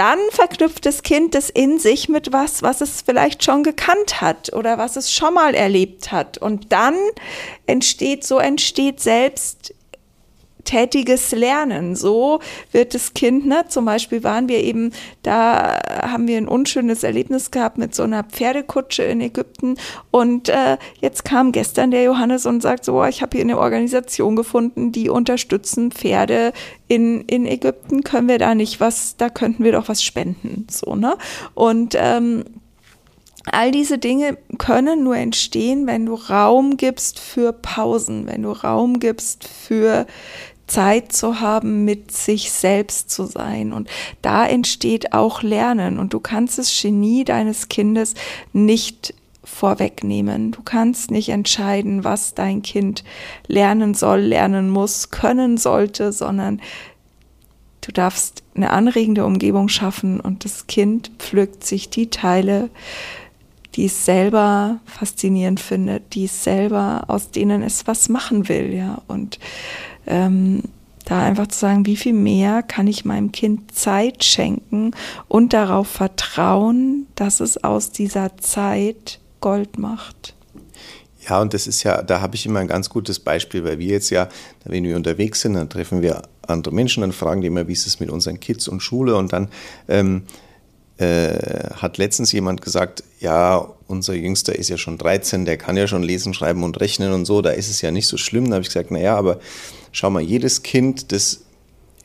dann 0.01 0.17
verknüpft 0.31 0.88
das 0.88 1.03
Kind 1.03 1.36
das 1.36 1.51
in 1.51 1.77
sich 1.77 2.10
mit 2.10 2.34
was, 2.34 2.63
was 2.63 2.81
es 2.81 3.03
vielleicht 3.03 3.43
schon 3.43 3.62
gekannt 3.62 4.20
hat 4.20 4.51
oder 4.51 4.79
was 4.79 4.96
es 4.96 5.13
schon 5.13 5.36
mal 5.36 5.53
erlebt 5.53 6.12
hat. 6.12 6.39
Und 6.39 6.72
dann 6.72 6.96
entsteht, 7.67 8.24
so 8.24 8.39
entsteht 8.39 9.00
selbst 9.00 9.75
tätiges 10.63 11.32
Lernen. 11.32 11.96
So 11.96 12.39
wird 12.72 12.94
das 12.94 13.13
Kind, 13.13 13.46
ne, 13.46 13.65
zum 13.68 13.86
Beispiel 13.86 14.24
waren 14.24 14.48
wir 14.48 14.63
eben, 14.63 14.91
da 15.24 15.80
haben 16.01 16.27
wir 16.27 16.38
ein 16.38 16.48
unschönes 16.48 17.03
Erlebnis 17.03 17.51
gehabt 17.51 17.77
mit 17.77 17.96
so 17.96 18.03
einer 18.03 18.24
Pferdekutsche 18.24 19.03
in 19.03 19.22
Ägypten 19.22 19.77
und 20.12 20.50
äh, 20.50 20.77
jetzt 21.00 21.25
kam 21.25 21.51
gestern 21.51 21.91
der 21.91 22.03
Johannes 22.03 22.46
und 22.46 22.62
sagt 22.62 22.86
so, 22.86 23.03
ich 23.06 23.22
habe 23.22 23.38
hier 23.38 23.46
eine 23.46 23.58
Organisation 23.58 24.36
gefunden, 24.36 24.91
die 24.91 25.10
unterstützen 25.10 25.91
Pferde 25.91 26.53
in, 26.88 27.22
in 27.22 27.46
Ägypten, 27.46 28.03
können 28.03 28.27
wir 28.27 28.38
da 28.38 28.56
nicht 28.56 28.80
was, 28.80 29.18
da 29.18 29.30
könnten 29.30 29.63
wir 29.63 29.72
doch 29.72 29.88
was 29.88 30.03
spenden, 30.03 30.68
so, 30.70 30.96
ne? 30.96 31.18
Und 31.53 31.96
ähm, 31.98 32.44
all 33.46 33.72
diese 33.72 33.98
Dinge 33.98 34.38
können 34.58 35.03
nur 35.03 35.18
entstehen, 35.18 35.88
wenn 35.88 36.06
du 36.06 36.13
Raum 36.13 36.77
gibst 36.77 37.20
für 37.20 37.53
Pausen, 37.53 38.27
wenn 38.27 38.44
du 38.44 38.51
Raum 38.51 39.00
gibst 39.00 39.48
für 39.48 40.06
Zeit 40.71 41.11
zu 41.11 41.41
haben, 41.41 41.83
mit 41.83 42.11
sich 42.11 42.51
selbst 42.51 43.09
zu 43.09 43.25
sein. 43.25 43.73
Und 43.73 43.89
da 44.21 44.45
entsteht 44.45 45.13
auch 45.13 45.43
Lernen. 45.43 45.99
Und 45.99 46.13
du 46.13 46.19
kannst 46.19 46.57
das 46.57 46.81
Genie 46.81 47.25
deines 47.25 47.67
Kindes 47.67 48.13
nicht 48.53 49.13
vorwegnehmen. 49.43 50.51
Du 50.51 50.61
kannst 50.63 51.11
nicht 51.11 51.29
entscheiden, 51.29 52.03
was 52.03 52.35
dein 52.35 52.61
Kind 52.61 53.03
lernen 53.47 53.93
soll, 53.95 54.21
lernen 54.21 54.69
muss, 54.69 55.09
können 55.09 55.57
sollte, 55.57 56.13
sondern 56.13 56.61
du 57.81 57.91
darfst 57.91 58.43
eine 58.55 58.69
anregende 58.69 59.25
Umgebung 59.25 59.67
schaffen 59.67 60.19
und 60.21 60.45
das 60.45 60.67
Kind 60.67 61.11
pflückt 61.17 61.65
sich 61.65 61.89
die 61.89 62.09
Teile, 62.09 62.69
die 63.75 63.85
es 63.85 64.05
selber 64.05 64.79
faszinierend 64.85 65.59
findet, 65.59 66.13
die 66.13 66.25
es 66.25 66.43
selber, 66.43 67.05
aus 67.07 67.31
denen 67.31 67.61
es 67.61 67.87
was 67.87 68.09
machen 68.09 68.47
will, 68.47 68.73
ja. 68.73 69.01
Und 69.07 69.39
ähm, 70.08 70.63
da 71.05 71.24
einfach 71.24 71.48
zu 71.48 71.60
sagen, 71.60 71.86
wie 71.86 71.96
viel 71.96 72.13
mehr 72.13 72.63
kann 72.63 72.88
ich 72.88 73.05
meinem 73.05 73.31
Kind 73.31 73.75
Zeit 73.75 74.24
schenken 74.24 74.91
und 75.27 75.53
darauf 75.53 75.88
vertrauen, 75.88 77.08
dass 77.15 77.39
es 77.39 77.63
aus 77.63 77.91
dieser 77.91 78.38
Zeit 78.38 79.20
Gold 79.39 79.77
macht. 79.77 80.36
Ja, 81.27 81.41
und 81.41 81.53
das 81.53 81.67
ist 81.67 81.84
ja, 81.84 82.01
da 82.01 82.22
habe 82.22 82.36
ich 82.36 82.46
immer 82.46 82.60
ein 82.60 82.67
ganz 82.67 82.89
gutes 82.89 83.20
Beispiel, 83.20 83.63
weil 83.63 83.77
wir 83.77 83.88
jetzt 83.88 84.10
ja, 84.10 84.27
wenn 84.63 84.84
wir 84.84 84.96
unterwegs 84.96 85.41
sind, 85.41 85.53
dann 85.53 85.70
treffen 85.70 86.01
wir 86.01 86.24
andere 86.48 86.74
Menschen, 86.74 87.01
dann 87.01 87.12
fragen 87.12 87.41
die 87.41 87.48
immer, 87.48 87.67
wie 87.67 87.74
ist 87.74 87.86
es 87.86 88.00
mit 88.00 88.10
unseren 88.10 88.39
Kids 88.39 88.67
und 88.67 88.81
Schule 88.81 89.15
und 89.15 89.31
dann 89.31 89.50
ähm, 89.88 90.24
äh, 90.98 91.70
hat 91.75 91.98
letztens 91.98 92.31
jemand 92.31 92.62
gesagt, 92.62 93.03
ja, 93.20 93.67
unser 93.91 94.13
Jüngster 94.13 94.55
ist 94.55 94.69
ja 94.69 94.77
schon 94.77 94.98
13, 94.98 95.45
der 95.45 95.57
kann 95.57 95.77
ja 95.77 95.88
schon 95.88 96.03
lesen, 96.03 96.33
schreiben 96.33 96.63
und 96.63 96.79
rechnen 96.79 97.13
und 97.13 97.25
so, 97.25 97.41
da 97.41 97.51
ist 97.51 97.69
es 97.69 97.81
ja 97.81 97.91
nicht 97.91 98.07
so 98.07 98.17
schlimm. 98.17 98.45
Da 98.45 98.55
habe 98.55 98.62
ich 98.62 98.69
gesagt, 98.69 98.91
naja, 98.91 99.15
aber 99.15 99.39
schau 99.91 100.10
mal, 100.10 100.21
jedes 100.21 100.63
Kind, 100.63 101.12
das 101.12 101.41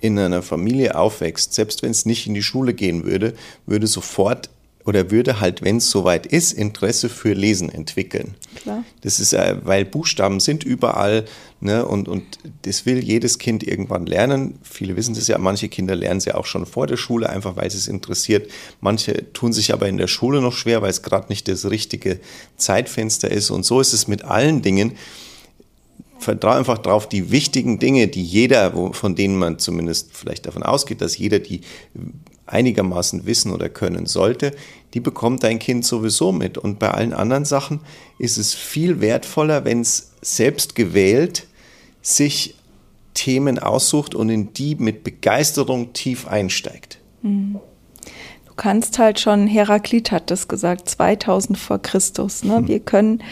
in 0.00 0.18
einer 0.18 0.42
Familie 0.42 0.96
aufwächst, 0.96 1.54
selbst 1.54 1.82
wenn 1.82 1.90
es 1.90 2.04
nicht 2.04 2.26
in 2.26 2.34
die 2.34 2.42
Schule 2.42 2.74
gehen 2.74 3.04
würde, 3.04 3.34
würde 3.66 3.86
sofort 3.86 4.50
oder 4.86 5.10
würde 5.10 5.40
halt, 5.40 5.62
wenn 5.62 5.78
es 5.78 5.90
soweit 5.90 6.26
ist, 6.26 6.52
Interesse 6.52 7.08
für 7.08 7.32
Lesen 7.32 7.68
entwickeln. 7.68 8.36
Klar. 8.54 8.84
Das 9.00 9.18
ist, 9.18 9.32
äh, 9.32 9.56
weil 9.64 9.84
Buchstaben 9.84 10.38
sind 10.38 10.62
überall 10.62 11.24
ne, 11.60 11.84
und, 11.84 12.08
und 12.08 12.22
das 12.62 12.86
will 12.86 13.02
jedes 13.02 13.38
Kind 13.38 13.64
irgendwann 13.64 14.06
lernen. 14.06 14.58
Viele 14.62 14.96
wissen 14.96 15.14
das 15.14 15.26
ja, 15.26 15.38
manche 15.38 15.68
Kinder 15.68 15.96
lernen 15.96 16.20
sie 16.20 16.32
auch 16.32 16.46
schon 16.46 16.66
vor 16.66 16.86
der 16.86 16.96
Schule, 16.96 17.28
einfach 17.28 17.56
weil 17.56 17.66
es 17.66 17.88
interessiert. 17.88 18.48
Manche 18.80 19.32
tun 19.32 19.52
sich 19.52 19.72
aber 19.72 19.88
in 19.88 19.96
der 19.96 20.06
Schule 20.06 20.40
noch 20.40 20.52
schwer, 20.52 20.82
weil 20.82 20.90
es 20.90 21.02
gerade 21.02 21.28
nicht 21.28 21.48
das 21.48 21.68
richtige 21.68 22.20
Zeitfenster 22.56 23.28
ist. 23.28 23.50
Und 23.50 23.64
so 23.64 23.80
ist 23.80 23.92
es 23.92 24.06
mit 24.06 24.24
allen 24.24 24.62
Dingen. 24.62 24.92
Vertraue 26.18 26.54
einfach 26.54 26.78
darauf, 26.78 27.08
die 27.08 27.30
wichtigen 27.30 27.78
Dinge, 27.78 28.06
die 28.06 28.22
jeder, 28.24 28.72
von 28.92 29.16
denen 29.16 29.36
man 29.36 29.58
zumindest 29.58 30.16
vielleicht 30.16 30.46
davon 30.46 30.62
ausgeht, 30.62 31.00
dass 31.00 31.18
jeder 31.18 31.40
die 31.40 31.60
einigermaßen 32.46 33.26
wissen 33.26 33.52
oder 33.52 33.68
können 33.68 34.06
sollte, 34.06 34.52
die 34.94 35.00
bekommt 35.00 35.42
dein 35.42 35.58
Kind 35.58 35.84
sowieso 35.84 36.32
mit. 36.32 36.58
Und 36.58 36.78
bei 36.78 36.90
allen 36.90 37.12
anderen 37.12 37.44
Sachen 37.44 37.80
ist 38.18 38.38
es 38.38 38.54
viel 38.54 39.00
wertvoller, 39.00 39.64
wenn 39.64 39.80
es 39.80 40.12
selbst 40.22 40.74
gewählt 40.74 41.46
sich 42.02 42.54
Themen 43.14 43.58
aussucht 43.58 44.14
und 44.14 44.28
in 44.28 44.52
die 44.52 44.76
mit 44.76 45.02
Begeisterung 45.02 45.92
tief 45.92 46.28
einsteigt. 46.28 46.98
Mhm. 47.22 47.58
Du 48.46 48.54
kannst 48.54 48.98
halt 48.98 49.18
schon, 49.18 49.46
Heraklit 49.46 50.12
hat 50.12 50.30
das 50.30 50.48
gesagt, 50.48 50.88
2000 50.88 51.58
vor 51.58 51.78
Christus. 51.78 52.44
Ne? 52.44 52.60
Mhm. 52.60 52.68
Wir 52.68 52.80
können, 52.80 53.22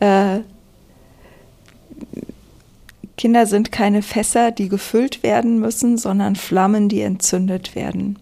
äh, 0.00 0.40
Kinder 3.16 3.46
sind 3.46 3.70
keine 3.70 4.02
Fässer, 4.02 4.50
die 4.50 4.68
gefüllt 4.68 5.22
werden 5.22 5.60
müssen, 5.60 5.96
sondern 5.96 6.34
Flammen, 6.34 6.88
die 6.88 7.02
entzündet 7.02 7.76
werden. 7.76 8.18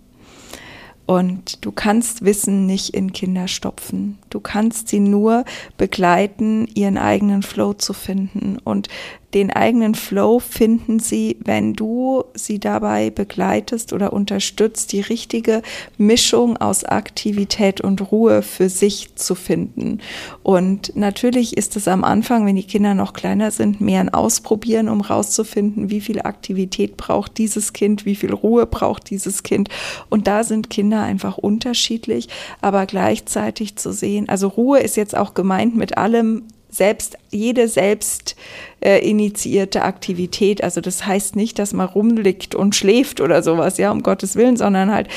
Und 1.07 1.65
du 1.65 1.73
kannst 1.73 2.25
Wissen 2.25 2.67
nicht 2.67 2.95
in 2.95 3.13
Kinder 3.13 3.49
stopfen. 3.49 4.19
Du 4.31 4.41
kannst 4.41 4.89
sie 4.89 5.01
nur 5.01 5.45
begleiten, 5.77 6.69
ihren 6.75 6.97
eigenen 6.97 7.43
Flow 7.43 7.73
zu 7.73 7.93
finden. 7.93 8.59
Und 8.63 8.89
den 9.35 9.51
eigenen 9.51 9.95
Flow 9.95 10.39
finden 10.39 10.99
sie, 10.99 11.39
wenn 11.43 11.73
du 11.73 12.25
sie 12.35 12.59
dabei 12.59 13.11
begleitest 13.11 13.93
oder 13.93 14.13
unterstützt, 14.13 14.93
die 14.93 15.01
richtige 15.01 15.63
Mischung 15.97 16.57
aus 16.59 16.85
Aktivität 16.85 17.81
und 17.81 18.13
Ruhe 18.13 18.43
für 18.43 18.69
sich 18.69 19.15
zu 19.15 19.35
finden. 19.35 20.01
Und 20.43 20.95
natürlich 20.97 21.57
ist 21.57 21.77
es 21.77 21.89
am 21.89 22.05
Anfang, 22.05 22.45
wenn 22.45 22.57
die 22.57 22.67
Kinder 22.67 22.95
noch 22.95 23.15
kleiner 23.15 23.51
sind, 23.51 23.81
mehr 23.81 24.01
ein 24.01 24.13
Ausprobieren, 24.13 24.89
um 24.89 25.01
rauszufinden, 25.01 25.89
wie 25.89 26.01
viel 26.01 26.21
Aktivität 26.21 26.97
braucht 26.97 27.39
dieses 27.39 27.73
Kind, 27.73 28.05
wie 28.05 28.17
viel 28.17 28.33
Ruhe 28.33 28.67
braucht 28.67 29.09
dieses 29.09 29.43
Kind. 29.43 29.69
Und 30.11 30.27
da 30.27 30.45
sind 30.45 30.71
Kinder 30.71 31.03
einfach 31.03 31.39
unterschiedlich, 31.39 32.29
aber 32.61 32.87
gleichzeitig 32.87 33.77
zu 33.77 33.93
sehen, 33.93 34.29
also 34.29 34.49
Ruhe 34.49 34.81
ist 34.81 34.97
jetzt 34.97 35.17
auch 35.17 35.35
gemeint 35.35 35.77
mit 35.77 35.97
allem, 35.97 36.43
selbst, 36.73 37.19
jede 37.31 37.69
selbst 37.69 38.35
äh, 38.81 38.99
initiierte 38.99 39.83
Aktivität. 39.83 40.65
Also 40.65 40.81
das 40.81 41.07
heißt 41.07 41.37
nicht, 41.37 41.59
dass 41.59 41.73
man 41.73 41.87
rumliegt 41.89 42.55
und 42.55 42.75
schläft 42.75 43.21
oder 43.21 43.43
sowas, 43.43 43.79
ja, 43.79 43.93
um 43.93 44.03
Gottes 44.03 44.35
Willen, 44.35 44.57
sondern 44.57 44.91
halt 44.91 45.09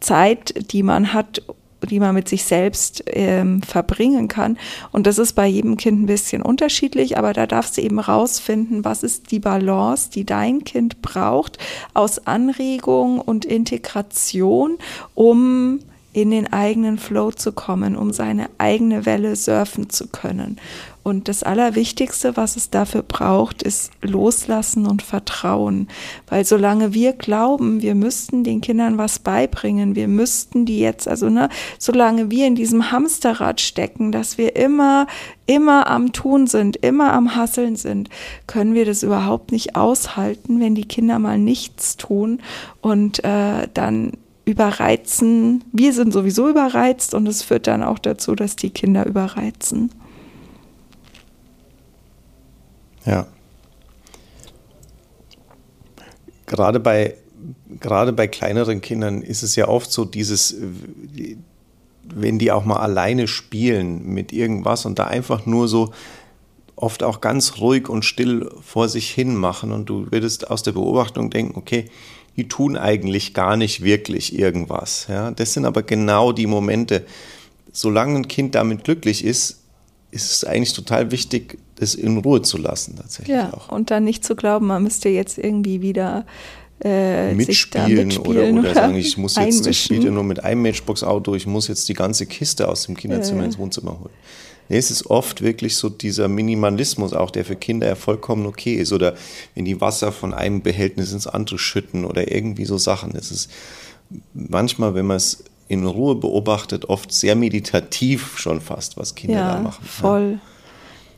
Zeit, 0.00 0.72
die 0.72 0.82
man 0.82 1.12
hat, 1.12 1.42
die 1.90 2.00
man 2.00 2.14
mit 2.14 2.28
sich 2.28 2.44
selbst 2.44 3.04
ähm, 3.08 3.60
verbringen 3.62 4.28
kann. 4.28 4.56
Und 4.92 5.06
das 5.06 5.18
ist 5.18 5.34
bei 5.34 5.46
jedem 5.46 5.76
Kind 5.76 6.02
ein 6.02 6.06
bisschen 6.06 6.40
unterschiedlich, 6.40 7.18
aber 7.18 7.32
da 7.32 7.46
darfst 7.46 7.76
du 7.76 7.82
eben 7.82 7.98
rausfinden, 7.98 8.84
was 8.84 9.02
ist 9.02 9.30
die 9.32 9.40
Balance, 9.40 10.10
die 10.10 10.24
dein 10.24 10.64
Kind 10.64 11.02
braucht 11.02 11.58
aus 11.92 12.26
Anregung 12.26 13.20
und 13.20 13.44
Integration, 13.44 14.78
um 15.14 15.80
in 16.14 16.30
den 16.30 16.50
eigenen 16.52 16.96
Flow 16.96 17.32
zu 17.32 17.52
kommen, 17.52 17.96
um 17.96 18.12
seine 18.12 18.48
eigene 18.56 19.04
Welle 19.04 19.36
surfen 19.36 19.90
zu 19.90 20.06
können. 20.06 20.58
Und 21.02 21.28
das 21.28 21.42
Allerwichtigste, 21.42 22.34
was 22.38 22.56
es 22.56 22.70
dafür 22.70 23.02
braucht, 23.02 23.62
ist 23.62 23.90
Loslassen 24.00 24.86
und 24.86 25.02
Vertrauen. 25.02 25.88
Weil 26.28 26.46
solange 26.46 26.94
wir 26.94 27.12
glauben, 27.12 27.82
wir 27.82 27.94
müssten 27.94 28.42
den 28.42 28.62
Kindern 28.62 28.96
was 28.96 29.18
beibringen, 29.18 29.96
wir 29.96 30.08
müssten 30.08 30.64
die 30.64 30.78
jetzt, 30.78 31.06
also 31.06 31.28
ne, 31.28 31.50
solange 31.78 32.30
wir 32.30 32.46
in 32.46 32.54
diesem 32.54 32.90
Hamsterrad 32.90 33.60
stecken, 33.60 34.12
dass 34.12 34.38
wir 34.38 34.56
immer, 34.56 35.06
immer 35.44 35.88
am 35.88 36.12
Tun 36.12 36.46
sind, 36.46 36.76
immer 36.76 37.12
am 37.12 37.36
Hasseln 37.36 37.76
sind, 37.76 38.08
können 38.46 38.72
wir 38.72 38.86
das 38.86 39.02
überhaupt 39.02 39.52
nicht 39.52 39.76
aushalten, 39.76 40.58
wenn 40.58 40.74
die 40.74 40.88
Kinder 40.88 41.18
mal 41.18 41.38
nichts 41.38 41.98
tun 41.98 42.40
und 42.80 43.22
äh, 43.24 43.68
dann 43.74 44.12
überreizen. 44.44 45.64
Wir 45.72 45.92
sind 45.92 46.12
sowieso 46.12 46.48
überreizt 46.48 47.14
und 47.14 47.26
es 47.26 47.42
führt 47.42 47.66
dann 47.66 47.82
auch 47.82 47.98
dazu, 47.98 48.34
dass 48.34 48.56
die 48.56 48.70
Kinder 48.70 49.06
überreizen. 49.06 49.90
Ja. 53.06 53.26
Gerade 56.46 56.80
bei, 56.80 57.14
gerade 57.80 58.12
bei 58.12 58.26
kleineren 58.26 58.80
Kindern 58.80 59.22
ist 59.22 59.42
es 59.42 59.56
ja 59.56 59.68
oft 59.68 59.90
so, 59.90 60.04
dieses, 60.04 60.56
wenn 62.02 62.38
die 62.38 62.52
auch 62.52 62.64
mal 62.64 62.76
alleine 62.76 63.28
spielen 63.28 64.06
mit 64.06 64.32
irgendwas 64.32 64.84
und 64.84 64.98
da 64.98 65.06
einfach 65.06 65.46
nur 65.46 65.68
so 65.68 65.92
oft 66.76 67.02
auch 67.02 67.20
ganz 67.20 67.58
ruhig 67.58 67.88
und 67.88 68.04
still 68.04 68.50
vor 68.60 68.88
sich 68.88 69.10
hin 69.10 69.36
machen 69.36 69.72
und 69.72 69.88
du 69.88 70.10
würdest 70.10 70.50
aus 70.50 70.62
der 70.62 70.72
Beobachtung 70.72 71.30
denken, 71.30 71.56
okay, 71.56 71.90
die 72.36 72.48
tun 72.48 72.76
eigentlich 72.76 73.34
gar 73.34 73.56
nicht 73.56 73.82
wirklich 73.82 74.38
irgendwas. 74.38 75.06
Ja? 75.08 75.30
Das 75.30 75.52
sind 75.52 75.64
aber 75.64 75.82
genau 75.82 76.32
die 76.32 76.46
Momente, 76.46 77.04
solange 77.72 78.16
ein 78.16 78.28
Kind 78.28 78.54
damit 78.54 78.84
glücklich 78.84 79.24
ist, 79.24 79.60
ist 80.10 80.30
es 80.30 80.44
eigentlich 80.44 80.72
total 80.72 81.10
wichtig, 81.10 81.58
das 81.76 81.94
in 81.94 82.18
Ruhe 82.18 82.42
zu 82.42 82.56
lassen 82.56 82.96
tatsächlich 82.96 83.36
ja, 83.36 83.52
auch. 83.52 83.68
Und 83.68 83.90
dann 83.90 84.04
nicht 84.04 84.24
zu 84.24 84.36
glauben, 84.36 84.66
man 84.66 84.82
müsste 84.82 85.08
jetzt 85.08 85.38
irgendwie 85.38 85.80
wieder 85.80 86.24
äh, 86.82 87.34
mitspielen, 87.34 88.08
mitspielen, 88.08 88.58
oder, 88.58 88.68
oder, 88.68 88.74
sagen, 88.74 88.96
ich 88.96 89.16
muss 89.16 89.36
jetzt, 89.36 89.74
spielt 89.74 90.04
ja 90.04 90.10
nur 90.10 90.24
mit 90.24 90.42
einem 90.42 90.62
Matchbox-Auto, 90.62 91.34
ich 91.34 91.46
muss 91.46 91.68
jetzt 91.68 91.88
die 91.88 91.94
ganze 91.94 92.26
Kiste 92.26 92.68
aus 92.68 92.86
dem 92.86 92.96
Kinderzimmer 92.96 93.42
äh. 93.42 93.46
ins 93.46 93.58
Wohnzimmer 93.58 93.98
holen. 93.98 94.14
Nee, 94.68 94.78
es 94.78 94.90
ist 94.90 95.06
oft 95.06 95.42
wirklich 95.42 95.76
so 95.76 95.88
dieser 95.88 96.28
Minimalismus 96.28 97.12
auch, 97.12 97.30
der 97.30 97.44
für 97.44 97.56
Kinder 97.56 97.86
ja 97.86 97.94
vollkommen 97.94 98.46
okay 98.46 98.74
ist. 98.74 98.92
Oder 98.92 99.14
wenn 99.54 99.64
die 99.64 99.80
Wasser 99.80 100.12
von 100.12 100.32
einem 100.32 100.62
Behältnis 100.62 101.12
ins 101.12 101.26
andere 101.26 101.58
schütten 101.58 102.04
oder 102.04 102.32
irgendwie 102.32 102.64
so 102.64 102.78
Sachen. 102.78 103.14
Es 103.14 103.30
ist 103.30 103.50
manchmal, 104.32 104.94
wenn 104.94 105.06
man 105.06 105.18
es 105.18 105.44
in 105.68 105.86
Ruhe 105.86 106.14
beobachtet, 106.14 106.86
oft 106.86 107.12
sehr 107.12 107.36
meditativ 107.36 108.38
schon 108.38 108.60
fast, 108.60 108.96
was 108.96 109.14
Kinder 109.14 109.38
ja, 109.38 109.54
da 109.54 109.60
machen. 109.60 109.84
Voll. 109.84 110.38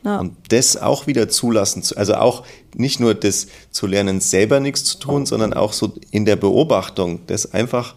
Ja. 0.03 0.19
Und 0.19 0.35
das 0.49 0.77
auch 0.77 1.07
wieder 1.07 1.27
zulassen, 1.27 1.83
also 1.95 2.15
auch 2.15 2.43
nicht 2.75 2.99
nur 2.99 3.13
das 3.13 3.47
zu 3.71 3.87
lernen, 3.87 4.21
selber 4.21 4.59
nichts 4.59 4.85
zu 4.85 4.99
tun, 4.99 5.25
sondern 5.25 5.53
auch 5.53 5.73
so 5.73 5.95
in 6.11 6.23
der 6.25 6.37
Beobachtung, 6.37 7.19
das 7.27 7.51
einfach 7.53 7.95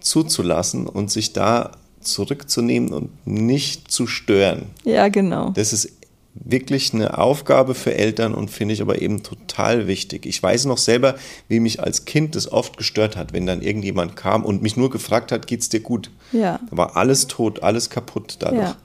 zuzulassen 0.00 0.86
und 0.86 1.10
sich 1.10 1.32
da 1.32 1.72
zurückzunehmen 2.00 2.92
und 2.92 3.26
nicht 3.26 3.90
zu 3.90 4.06
stören. 4.06 4.66
Ja, 4.84 5.08
genau. 5.08 5.50
Das 5.50 5.72
ist 5.72 5.92
wirklich 6.34 6.94
eine 6.94 7.18
Aufgabe 7.18 7.74
für 7.74 7.94
Eltern 7.94 8.34
und 8.34 8.50
finde 8.50 8.74
ich 8.74 8.82
aber 8.82 9.02
eben 9.02 9.22
total 9.22 9.86
wichtig. 9.86 10.26
Ich 10.26 10.42
weiß 10.42 10.66
noch 10.66 10.78
selber, 10.78 11.16
wie 11.48 11.60
mich 11.60 11.82
als 11.82 12.04
Kind 12.04 12.34
das 12.34 12.50
oft 12.50 12.76
gestört 12.76 13.16
hat, 13.16 13.32
wenn 13.32 13.46
dann 13.46 13.62
irgendjemand 13.62 14.16
kam 14.16 14.44
und 14.44 14.62
mich 14.62 14.76
nur 14.76 14.90
gefragt 14.90 15.32
hat, 15.32 15.46
geht's 15.46 15.68
dir 15.68 15.80
gut? 15.80 16.10
Ja. 16.32 16.60
Da 16.70 16.76
war 16.76 16.96
alles 16.96 17.26
tot, 17.26 17.62
alles 17.62 17.90
kaputt 17.90 18.36
dadurch. 18.40 18.60
Ja. 18.60 18.76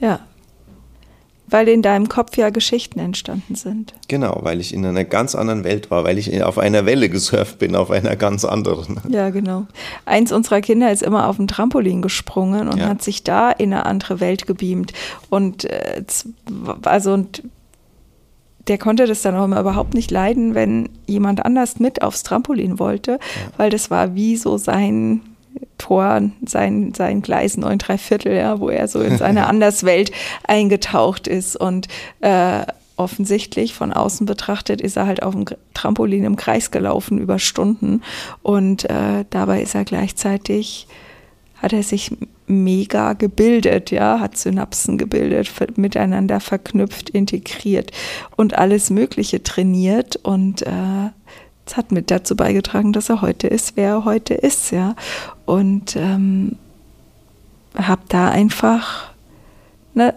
Ja. 0.00 0.26
Weil 1.48 1.68
in 1.68 1.80
deinem 1.82 2.08
Kopf 2.08 2.36
ja 2.36 2.50
Geschichten 2.50 2.98
entstanden 2.98 3.54
sind. 3.54 3.94
Genau, 4.08 4.40
weil 4.42 4.60
ich 4.60 4.74
in 4.74 4.84
einer 4.84 5.04
ganz 5.04 5.34
anderen 5.36 5.62
Welt 5.62 5.90
war, 5.92 6.02
weil 6.04 6.18
ich 6.18 6.42
auf 6.42 6.58
einer 6.58 6.86
Welle 6.86 7.08
gesurft 7.08 7.58
bin, 7.60 7.76
auf 7.76 7.90
einer 7.90 8.16
ganz 8.16 8.44
anderen. 8.44 9.00
Ja, 9.08 9.30
genau. 9.30 9.66
Eins 10.06 10.32
unserer 10.32 10.60
Kinder 10.60 10.90
ist 10.90 11.02
immer 11.02 11.28
auf 11.28 11.36
dem 11.36 11.46
Trampolin 11.46 12.02
gesprungen 12.02 12.68
und 12.68 12.78
Ja. 12.78 12.88
hat 12.88 13.02
sich 13.02 13.22
da 13.22 13.50
in 13.52 13.72
eine 13.72 13.86
andere 13.86 14.18
Welt 14.18 14.46
gebeamt. 14.48 14.92
Und 15.30 15.64
äh, 15.66 16.02
also 16.82 17.12
und 17.12 17.42
der 18.68 18.78
konnte 18.78 19.06
das 19.06 19.22
dann 19.22 19.36
auch 19.36 19.44
immer 19.44 19.60
überhaupt 19.60 19.94
nicht 19.94 20.10
leiden, 20.10 20.56
wenn 20.56 20.88
jemand 21.06 21.44
anders 21.44 21.78
mit 21.78 22.02
aufs 22.02 22.24
Trampolin 22.24 22.80
wollte, 22.80 23.20
weil 23.56 23.70
das 23.70 23.90
war 23.92 24.16
wie 24.16 24.36
so 24.36 24.56
sein 24.58 25.20
Tor, 25.78 26.22
sein, 26.44 26.92
sein 26.94 27.22
Gleis 27.22 27.56
9 27.56 27.78
3 27.78 27.98
Viertel, 27.98 28.36
ja, 28.36 28.60
wo 28.60 28.68
er 28.68 28.88
so 28.88 29.00
in 29.00 29.18
seine 29.18 29.46
Anderswelt 29.48 30.10
eingetaucht 30.46 31.26
ist. 31.26 31.56
Und 31.56 31.88
äh, 32.20 32.62
offensichtlich 32.96 33.74
von 33.74 33.92
außen 33.92 34.26
betrachtet 34.26 34.80
ist 34.80 34.96
er 34.96 35.06
halt 35.06 35.22
auf 35.22 35.34
dem 35.34 35.44
Trampolin 35.74 36.24
im 36.24 36.36
Kreis 36.36 36.70
gelaufen 36.70 37.18
über 37.18 37.38
Stunden. 37.38 38.02
Und 38.42 38.88
äh, 38.88 39.24
dabei 39.30 39.62
ist 39.62 39.74
er 39.74 39.84
gleichzeitig 39.84 40.86
hat 41.56 41.72
er 41.72 41.82
sich 41.82 42.10
mega 42.46 43.14
gebildet, 43.14 43.90
ja, 43.90 44.20
hat 44.20 44.36
Synapsen 44.36 44.98
gebildet, 44.98 45.50
miteinander 45.76 46.38
verknüpft, 46.40 47.10
integriert 47.10 47.90
und 48.36 48.54
alles 48.54 48.90
Mögliche 48.90 49.42
trainiert. 49.42 50.16
Und 50.16 50.62
äh, 50.62 51.10
es 51.66 51.76
hat 51.76 51.92
mit 51.92 52.10
dazu 52.10 52.36
beigetragen, 52.36 52.92
dass 52.92 53.08
er 53.08 53.20
heute 53.20 53.48
ist, 53.48 53.76
wer 53.76 53.88
er 53.88 54.04
heute 54.04 54.34
ist, 54.34 54.70
ja. 54.70 54.94
Und 55.44 55.96
ähm, 55.96 56.56
hab 57.74 58.08
da 58.08 58.30
einfach, 58.30 59.10
ne, 59.94 60.14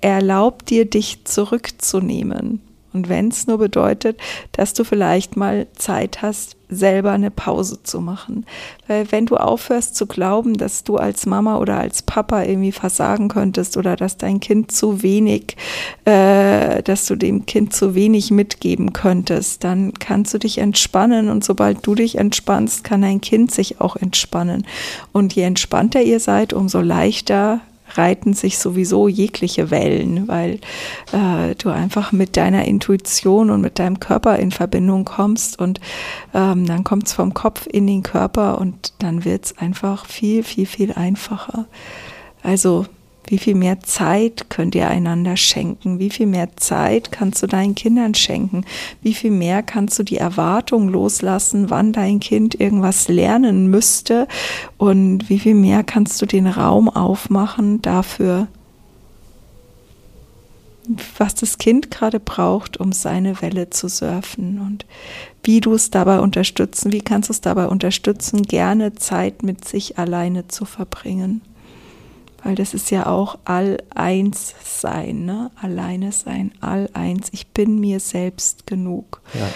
erlaubt 0.00 0.70
dir, 0.70 0.88
dich 0.88 1.24
zurückzunehmen. 1.24 2.60
Und 2.92 3.08
wenn 3.08 3.28
es 3.28 3.46
nur 3.46 3.58
bedeutet, 3.58 4.18
dass 4.52 4.74
du 4.74 4.84
vielleicht 4.84 5.36
mal 5.36 5.66
Zeit 5.74 6.22
hast, 6.22 6.56
selber 6.72 7.12
eine 7.12 7.30
Pause 7.30 7.82
zu 7.82 8.00
machen. 8.00 8.46
Weil 8.88 9.10
wenn 9.12 9.26
du 9.26 9.36
aufhörst 9.36 9.94
zu 9.94 10.06
glauben, 10.06 10.54
dass 10.54 10.84
du 10.84 10.96
als 10.96 11.26
Mama 11.26 11.58
oder 11.58 11.78
als 11.78 12.02
Papa 12.02 12.42
irgendwie 12.42 12.72
versagen 12.72 13.28
könntest 13.28 13.76
oder 13.76 13.96
dass 13.96 14.16
dein 14.16 14.40
Kind 14.40 14.72
zu 14.72 15.02
wenig, 15.02 15.56
äh, 16.04 16.82
dass 16.82 17.06
du 17.06 17.16
dem 17.16 17.46
Kind 17.46 17.74
zu 17.74 17.94
wenig 17.94 18.30
mitgeben 18.30 18.92
könntest, 18.92 19.64
dann 19.64 19.92
kannst 19.94 20.34
du 20.34 20.38
dich 20.38 20.58
entspannen 20.58 21.28
und 21.28 21.44
sobald 21.44 21.86
du 21.86 21.94
dich 21.94 22.16
entspannst, 22.16 22.84
kann 22.84 23.02
dein 23.02 23.20
Kind 23.20 23.52
sich 23.52 23.80
auch 23.80 23.96
entspannen. 23.96 24.66
Und 25.12 25.34
je 25.34 25.42
entspannter 25.42 26.02
ihr 26.02 26.20
seid, 26.20 26.52
umso 26.52 26.80
leichter 26.80 27.60
reiten 27.96 28.34
sich 28.34 28.58
sowieso 28.58 29.08
jegliche 29.08 29.70
Wellen, 29.70 30.28
weil 30.28 30.60
äh, 31.12 31.54
du 31.56 31.70
einfach 31.70 32.12
mit 32.12 32.36
deiner 32.36 32.64
Intuition 32.64 33.50
und 33.50 33.60
mit 33.60 33.78
deinem 33.78 34.00
Körper 34.00 34.38
in 34.38 34.50
Verbindung 34.50 35.04
kommst 35.04 35.58
und 35.58 35.80
ähm, 36.34 36.66
dann 36.66 36.84
kommt 36.84 37.06
es 37.06 37.12
vom 37.12 37.34
Kopf 37.34 37.66
in 37.70 37.86
den 37.86 38.02
Körper 38.02 38.58
und 38.58 38.94
dann 38.98 39.24
wird 39.24 39.46
es 39.46 39.58
einfach 39.58 40.06
viel, 40.06 40.42
viel, 40.42 40.66
viel 40.66 40.92
einfacher. 40.92 41.66
Also 42.42 42.86
wie 43.26 43.38
viel 43.38 43.54
mehr 43.54 43.80
Zeit 43.80 44.50
könnt 44.50 44.74
ihr 44.74 44.88
einander 44.88 45.36
schenken? 45.36 45.98
Wie 45.98 46.10
viel 46.10 46.26
mehr 46.26 46.56
Zeit 46.56 47.12
kannst 47.12 47.42
du 47.42 47.46
deinen 47.46 47.74
Kindern 47.74 48.14
schenken? 48.14 48.64
Wie 49.00 49.14
viel 49.14 49.30
mehr 49.30 49.62
kannst 49.62 49.98
du 49.98 50.02
die 50.02 50.16
Erwartung 50.16 50.88
loslassen, 50.88 51.70
wann 51.70 51.92
dein 51.92 52.20
Kind 52.20 52.58
irgendwas 52.58 53.08
lernen 53.08 53.68
müsste? 53.68 54.26
Und 54.76 55.28
wie 55.28 55.38
viel 55.38 55.54
mehr 55.54 55.84
kannst 55.84 56.20
du 56.20 56.26
den 56.26 56.46
Raum 56.46 56.88
aufmachen 56.88 57.80
dafür, 57.80 58.48
was 61.16 61.36
das 61.36 61.58
Kind 61.58 61.92
gerade 61.92 62.18
braucht, 62.18 62.78
um 62.78 62.92
seine 62.92 63.40
Welle 63.40 63.70
zu 63.70 63.88
surfen 63.88 64.60
und 64.60 64.84
wie 65.44 65.60
du 65.60 65.74
es 65.74 65.90
dabei 65.90 66.18
unterstützen, 66.18 66.92
wie 66.92 67.00
kannst 67.00 67.28
du 67.28 67.32
es 67.32 67.40
dabei 67.40 67.66
unterstützen, 67.68 68.42
gerne 68.42 68.94
Zeit 68.94 69.42
mit 69.44 69.66
sich 69.66 69.98
alleine 69.98 70.48
zu 70.48 70.64
verbringen. 70.64 71.40
Weil 72.44 72.54
das 72.54 72.74
ist 72.74 72.90
ja 72.90 73.06
auch 73.06 73.38
all-eins 73.44 74.54
sein, 74.64 75.24
ne? 75.24 75.50
Alleine 75.60 76.12
sein, 76.12 76.52
all-eins. 76.60 77.28
Ich 77.32 77.48
bin 77.48 77.78
mir 77.78 78.00
selbst 78.00 78.66
genug. 78.66 79.20
Ja. 79.34 79.48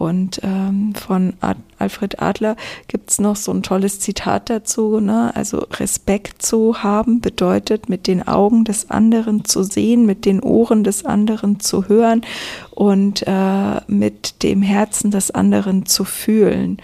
Und 0.00 0.40
ähm, 0.44 0.94
von 0.94 1.34
Ad 1.40 1.60
Alfred 1.78 2.22
Adler 2.22 2.56
gibt 2.88 3.10
es 3.10 3.18
noch 3.20 3.36
so 3.36 3.52
ein 3.52 3.62
tolles 3.62 4.00
Zitat 4.00 4.48
dazu. 4.48 4.98
Ne? 4.98 5.30
Also 5.36 5.58
Respekt 5.58 6.40
zu 6.40 6.82
haben 6.82 7.20
bedeutet, 7.20 7.90
mit 7.90 8.06
den 8.06 8.26
Augen 8.26 8.64
des 8.64 8.88
anderen 8.88 9.44
zu 9.44 9.62
sehen, 9.62 10.06
mit 10.06 10.24
den 10.24 10.40
Ohren 10.40 10.84
des 10.84 11.04
anderen 11.04 11.60
zu 11.60 11.86
hören 11.88 12.22
und 12.70 13.24
äh, 13.26 13.82
mit 13.88 14.42
dem 14.42 14.62
Herzen 14.62 15.10
des 15.10 15.32
anderen 15.32 15.84
zu 15.84 16.06
fühlen. 16.06 16.78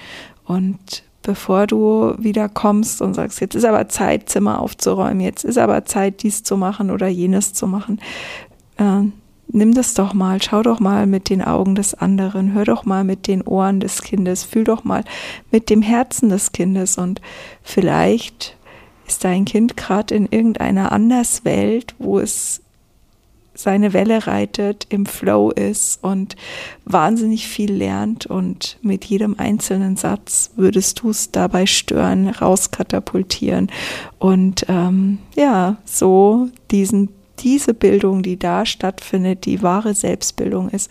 Und 0.44 1.02
bevor 1.26 1.66
du 1.66 2.14
wieder 2.18 2.48
kommst 2.48 3.02
und 3.02 3.14
sagst, 3.14 3.40
jetzt 3.40 3.56
ist 3.56 3.64
aber 3.64 3.88
Zeit, 3.88 4.28
Zimmer 4.28 4.60
aufzuräumen, 4.60 5.20
jetzt 5.20 5.44
ist 5.44 5.58
aber 5.58 5.84
Zeit, 5.84 6.22
dies 6.22 6.44
zu 6.44 6.56
machen 6.56 6.92
oder 6.92 7.08
jenes 7.08 7.52
zu 7.52 7.66
machen, 7.66 8.00
äh, 8.78 9.02
nimm 9.48 9.74
das 9.74 9.94
doch 9.94 10.14
mal, 10.14 10.40
schau 10.40 10.62
doch 10.62 10.78
mal 10.78 11.06
mit 11.06 11.28
den 11.28 11.42
Augen 11.42 11.74
des 11.74 11.94
anderen, 11.94 12.52
hör 12.54 12.64
doch 12.64 12.84
mal 12.84 13.02
mit 13.02 13.26
den 13.26 13.42
Ohren 13.42 13.80
des 13.80 14.02
Kindes, 14.02 14.44
fühl 14.44 14.62
doch 14.62 14.84
mal 14.84 15.02
mit 15.50 15.68
dem 15.68 15.82
Herzen 15.82 16.28
des 16.28 16.52
Kindes 16.52 16.96
und 16.96 17.20
vielleicht 17.60 18.56
ist 19.08 19.24
dein 19.24 19.44
Kind 19.44 19.76
gerade 19.76 20.14
in 20.14 20.26
irgendeiner 20.26 20.92
Anderswelt, 20.92 21.96
wo 21.98 22.20
es 22.20 22.62
seine 23.56 23.92
Welle 23.92 24.26
reitet, 24.26 24.86
im 24.90 25.06
Flow 25.06 25.50
ist 25.50 26.02
und 26.04 26.36
wahnsinnig 26.84 27.48
viel 27.48 27.72
lernt 27.72 28.26
und 28.26 28.78
mit 28.82 29.04
jedem 29.04 29.38
einzelnen 29.38 29.96
Satz 29.96 30.50
würdest 30.56 31.00
du 31.02 31.10
es 31.10 31.30
dabei 31.30 31.66
stören, 31.66 32.28
rauskatapultieren 32.28 33.70
und 34.18 34.66
ähm, 34.68 35.18
ja, 35.34 35.76
so 35.84 36.48
diesen 36.70 37.10
diese 37.38 37.74
Bildung, 37.74 38.22
die 38.22 38.38
da 38.38 38.64
stattfindet, 38.64 39.44
die 39.44 39.62
wahre 39.62 39.94
Selbstbildung 39.94 40.70
ist, 40.70 40.90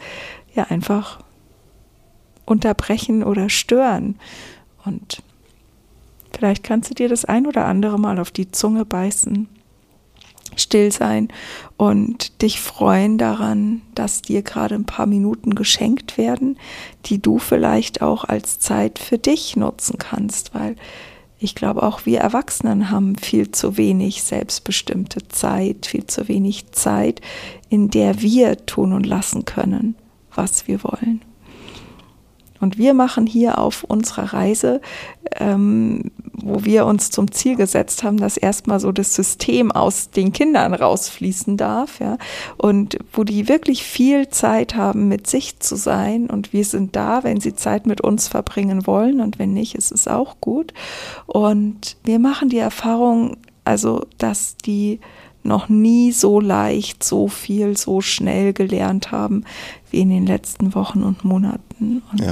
ja 0.53 0.65
einfach 0.65 1.19
unterbrechen 2.45 3.23
oder 3.23 3.49
stören. 3.49 4.15
Und 4.85 5.23
vielleicht 6.31 6.63
kannst 6.63 6.89
du 6.91 6.93
dir 6.93 7.09
das 7.09 7.25
ein 7.25 7.47
oder 7.47 7.65
andere 7.65 7.99
Mal 7.99 8.19
auf 8.19 8.31
die 8.31 8.51
Zunge 8.51 8.85
beißen, 8.85 9.47
still 10.55 10.91
sein 10.91 11.29
und 11.77 12.41
dich 12.41 12.59
freuen 12.61 13.17
daran, 13.17 13.81
dass 13.93 14.21
dir 14.21 14.41
gerade 14.41 14.75
ein 14.75 14.85
paar 14.85 15.05
Minuten 15.05 15.55
geschenkt 15.55 16.17
werden, 16.17 16.57
die 17.05 17.21
du 17.21 17.39
vielleicht 17.39 18.01
auch 18.01 18.23
als 18.23 18.59
Zeit 18.59 18.99
für 18.99 19.17
dich 19.17 19.55
nutzen 19.55 19.97
kannst, 19.97 20.53
weil 20.53 20.75
ich 21.37 21.53
glaube, 21.53 21.83
auch 21.83 22.05
wir 22.05 22.19
Erwachsenen 22.19 22.89
haben 22.89 23.15
viel 23.17 23.51
zu 23.51 23.77
wenig 23.77 24.23
selbstbestimmte 24.23 25.27
Zeit, 25.27 25.85
viel 25.85 26.05
zu 26.05 26.27
wenig 26.27 26.71
Zeit, 26.71 27.21
in 27.69 27.89
der 27.89 28.21
wir 28.21 28.65
tun 28.65 28.93
und 28.93 29.05
lassen 29.05 29.43
können, 29.43 29.95
was 30.33 30.67
wir 30.67 30.83
wollen. 30.83 31.21
Und 32.61 32.77
wir 32.77 32.93
machen 32.93 33.27
hier 33.27 33.57
auf 33.57 33.83
unserer 33.83 34.33
Reise, 34.33 34.81
ähm, 35.37 36.11
wo 36.33 36.63
wir 36.63 36.85
uns 36.85 37.09
zum 37.09 37.31
Ziel 37.31 37.55
gesetzt 37.55 38.03
haben, 38.03 38.17
dass 38.17 38.37
erstmal 38.37 38.79
so 38.79 38.91
das 38.91 39.13
System 39.15 39.71
aus 39.71 40.09
den 40.11 40.31
Kindern 40.31 40.73
rausfließen 40.73 41.57
darf, 41.57 41.99
ja, 41.99 42.17
und 42.57 42.97
wo 43.11 43.23
die 43.23 43.47
wirklich 43.47 43.83
viel 43.83 44.29
Zeit 44.29 44.75
haben, 44.75 45.07
mit 45.07 45.27
sich 45.27 45.59
zu 45.59 45.75
sein. 45.75 46.27
Und 46.27 46.53
wir 46.53 46.65
sind 46.65 46.95
da, 46.95 47.23
wenn 47.23 47.39
sie 47.39 47.55
Zeit 47.55 47.85
mit 47.85 48.01
uns 48.01 48.27
verbringen 48.27 48.87
wollen. 48.87 49.19
Und 49.21 49.39
wenn 49.39 49.53
nicht, 49.53 49.75
ist 49.75 49.91
es 49.91 50.07
auch 50.07 50.37
gut. 50.41 50.73
Und 51.25 51.97
wir 52.03 52.19
machen 52.19 52.49
die 52.49 52.59
Erfahrung, 52.59 53.37
also, 53.63 54.05
dass 54.17 54.57
die 54.57 54.99
noch 55.45 55.69
nie 55.69 56.11
so 56.11 56.39
leicht, 56.39 57.03
so 57.03 57.27
viel, 57.27 57.77
so 57.77 58.01
schnell 58.01 58.53
gelernt 58.53 59.11
haben 59.11 59.43
wie 59.91 59.99
in 60.01 60.09
den 60.09 60.25
letzten 60.25 60.75
Wochen 60.75 61.03
und 61.03 61.23
Monaten. 61.23 62.01
Und 62.11 62.21
Ja. 62.21 62.31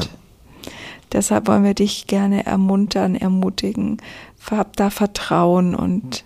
deshalb 1.11 1.47
wollen 1.47 1.63
wir 1.63 1.73
dich 1.73 2.07
gerne 2.07 2.45
ermuntern, 2.45 3.15
ermutigen. 3.15 3.97
Hab 4.49 4.75
da 4.75 4.89
Vertrauen 4.89 5.75
und 5.75 6.25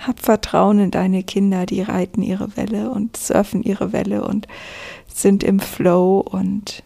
hab 0.00 0.20
Vertrauen 0.20 0.78
in 0.78 0.90
deine 0.90 1.22
Kinder, 1.22 1.66
die 1.66 1.82
reiten 1.82 2.22
ihre 2.22 2.56
Welle 2.56 2.90
und 2.90 3.16
surfen 3.16 3.62
ihre 3.62 3.92
Welle 3.92 4.24
und 4.24 4.46
sind 5.12 5.42
im 5.42 5.58
Flow 5.60 6.20
und 6.20 6.82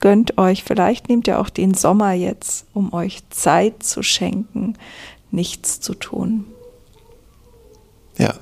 gönnt 0.00 0.38
euch, 0.38 0.64
vielleicht 0.64 1.08
nehmt 1.08 1.28
ihr 1.28 1.38
auch 1.38 1.50
den 1.50 1.74
Sommer 1.74 2.12
jetzt, 2.12 2.66
um 2.74 2.92
euch 2.92 3.20
Zeit 3.30 3.82
zu 3.82 4.02
schenken, 4.02 4.74
nichts 5.30 5.80
zu 5.80 5.94
tun. 5.94 6.46
Ja. 8.18 8.34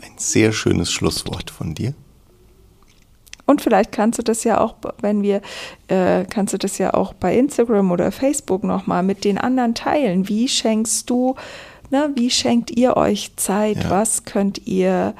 Ein 0.00 0.12
sehr 0.16 0.52
schönes 0.52 0.92
Schlusswort 0.92 1.50
von 1.50 1.74
dir. 1.74 1.94
Und 3.46 3.62
vielleicht 3.62 3.92
kannst 3.92 4.18
du 4.18 4.22
das 4.22 4.44
ja 4.44 4.60
auch, 4.60 4.74
wenn 5.00 5.22
wir, 5.22 5.40
äh, 5.88 6.26
kannst 6.26 6.52
du 6.52 6.58
das 6.58 6.76
ja 6.76 6.92
auch 6.92 7.14
bei 7.14 7.34
Instagram 7.34 7.90
oder 7.90 8.12
Facebook 8.12 8.62
nochmal 8.62 9.02
mit 9.02 9.24
den 9.24 9.38
anderen 9.38 9.74
teilen. 9.74 10.28
Wie 10.28 10.48
schenkst 10.48 11.08
du, 11.08 11.34
ne, 11.90 12.10
wie 12.14 12.30
schenkt 12.30 12.70
ihr 12.70 12.96
euch 12.96 13.32
Zeit? 13.36 13.84
Ja. 13.84 13.90
Was 13.90 14.24
könnt 14.24 14.66
ihr 14.66 15.14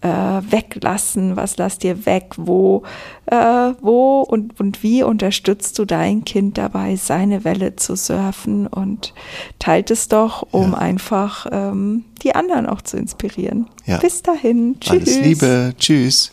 äh, 0.00 0.08
weglassen? 0.08 1.36
Was 1.36 1.56
lasst 1.56 1.82
ihr 1.84 2.06
weg? 2.06 2.34
Wo, 2.36 2.82
äh, 3.26 3.36
wo 3.80 4.20
und, 4.20 4.60
und 4.60 4.82
wie 4.82 5.02
unterstützt 5.02 5.78
du 5.78 5.84
dein 5.84 6.24
Kind 6.24 6.58
dabei, 6.58 6.96
seine 6.96 7.44
Welle 7.44 7.76
zu 7.76 7.96
surfen? 7.96 8.66
Und 8.66 9.14
teilt 9.58 9.90
es 9.90 10.08
doch, 10.08 10.46
um 10.50 10.72
ja. 10.72 10.78
einfach 10.78 11.46
ähm, 11.50 12.04
die 12.22 12.34
anderen 12.34 12.66
auch 12.66 12.82
zu 12.82 12.96
inspirieren. 12.96 13.68
Ja. 13.86 13.98
Bis 13.98 14.22
dahin. 14.22 14.76
Tschüss. 14.80 14.90
Alles 14.90 15.18
Liebe. 15.18 15.74
Tschüss. 15.78 16.32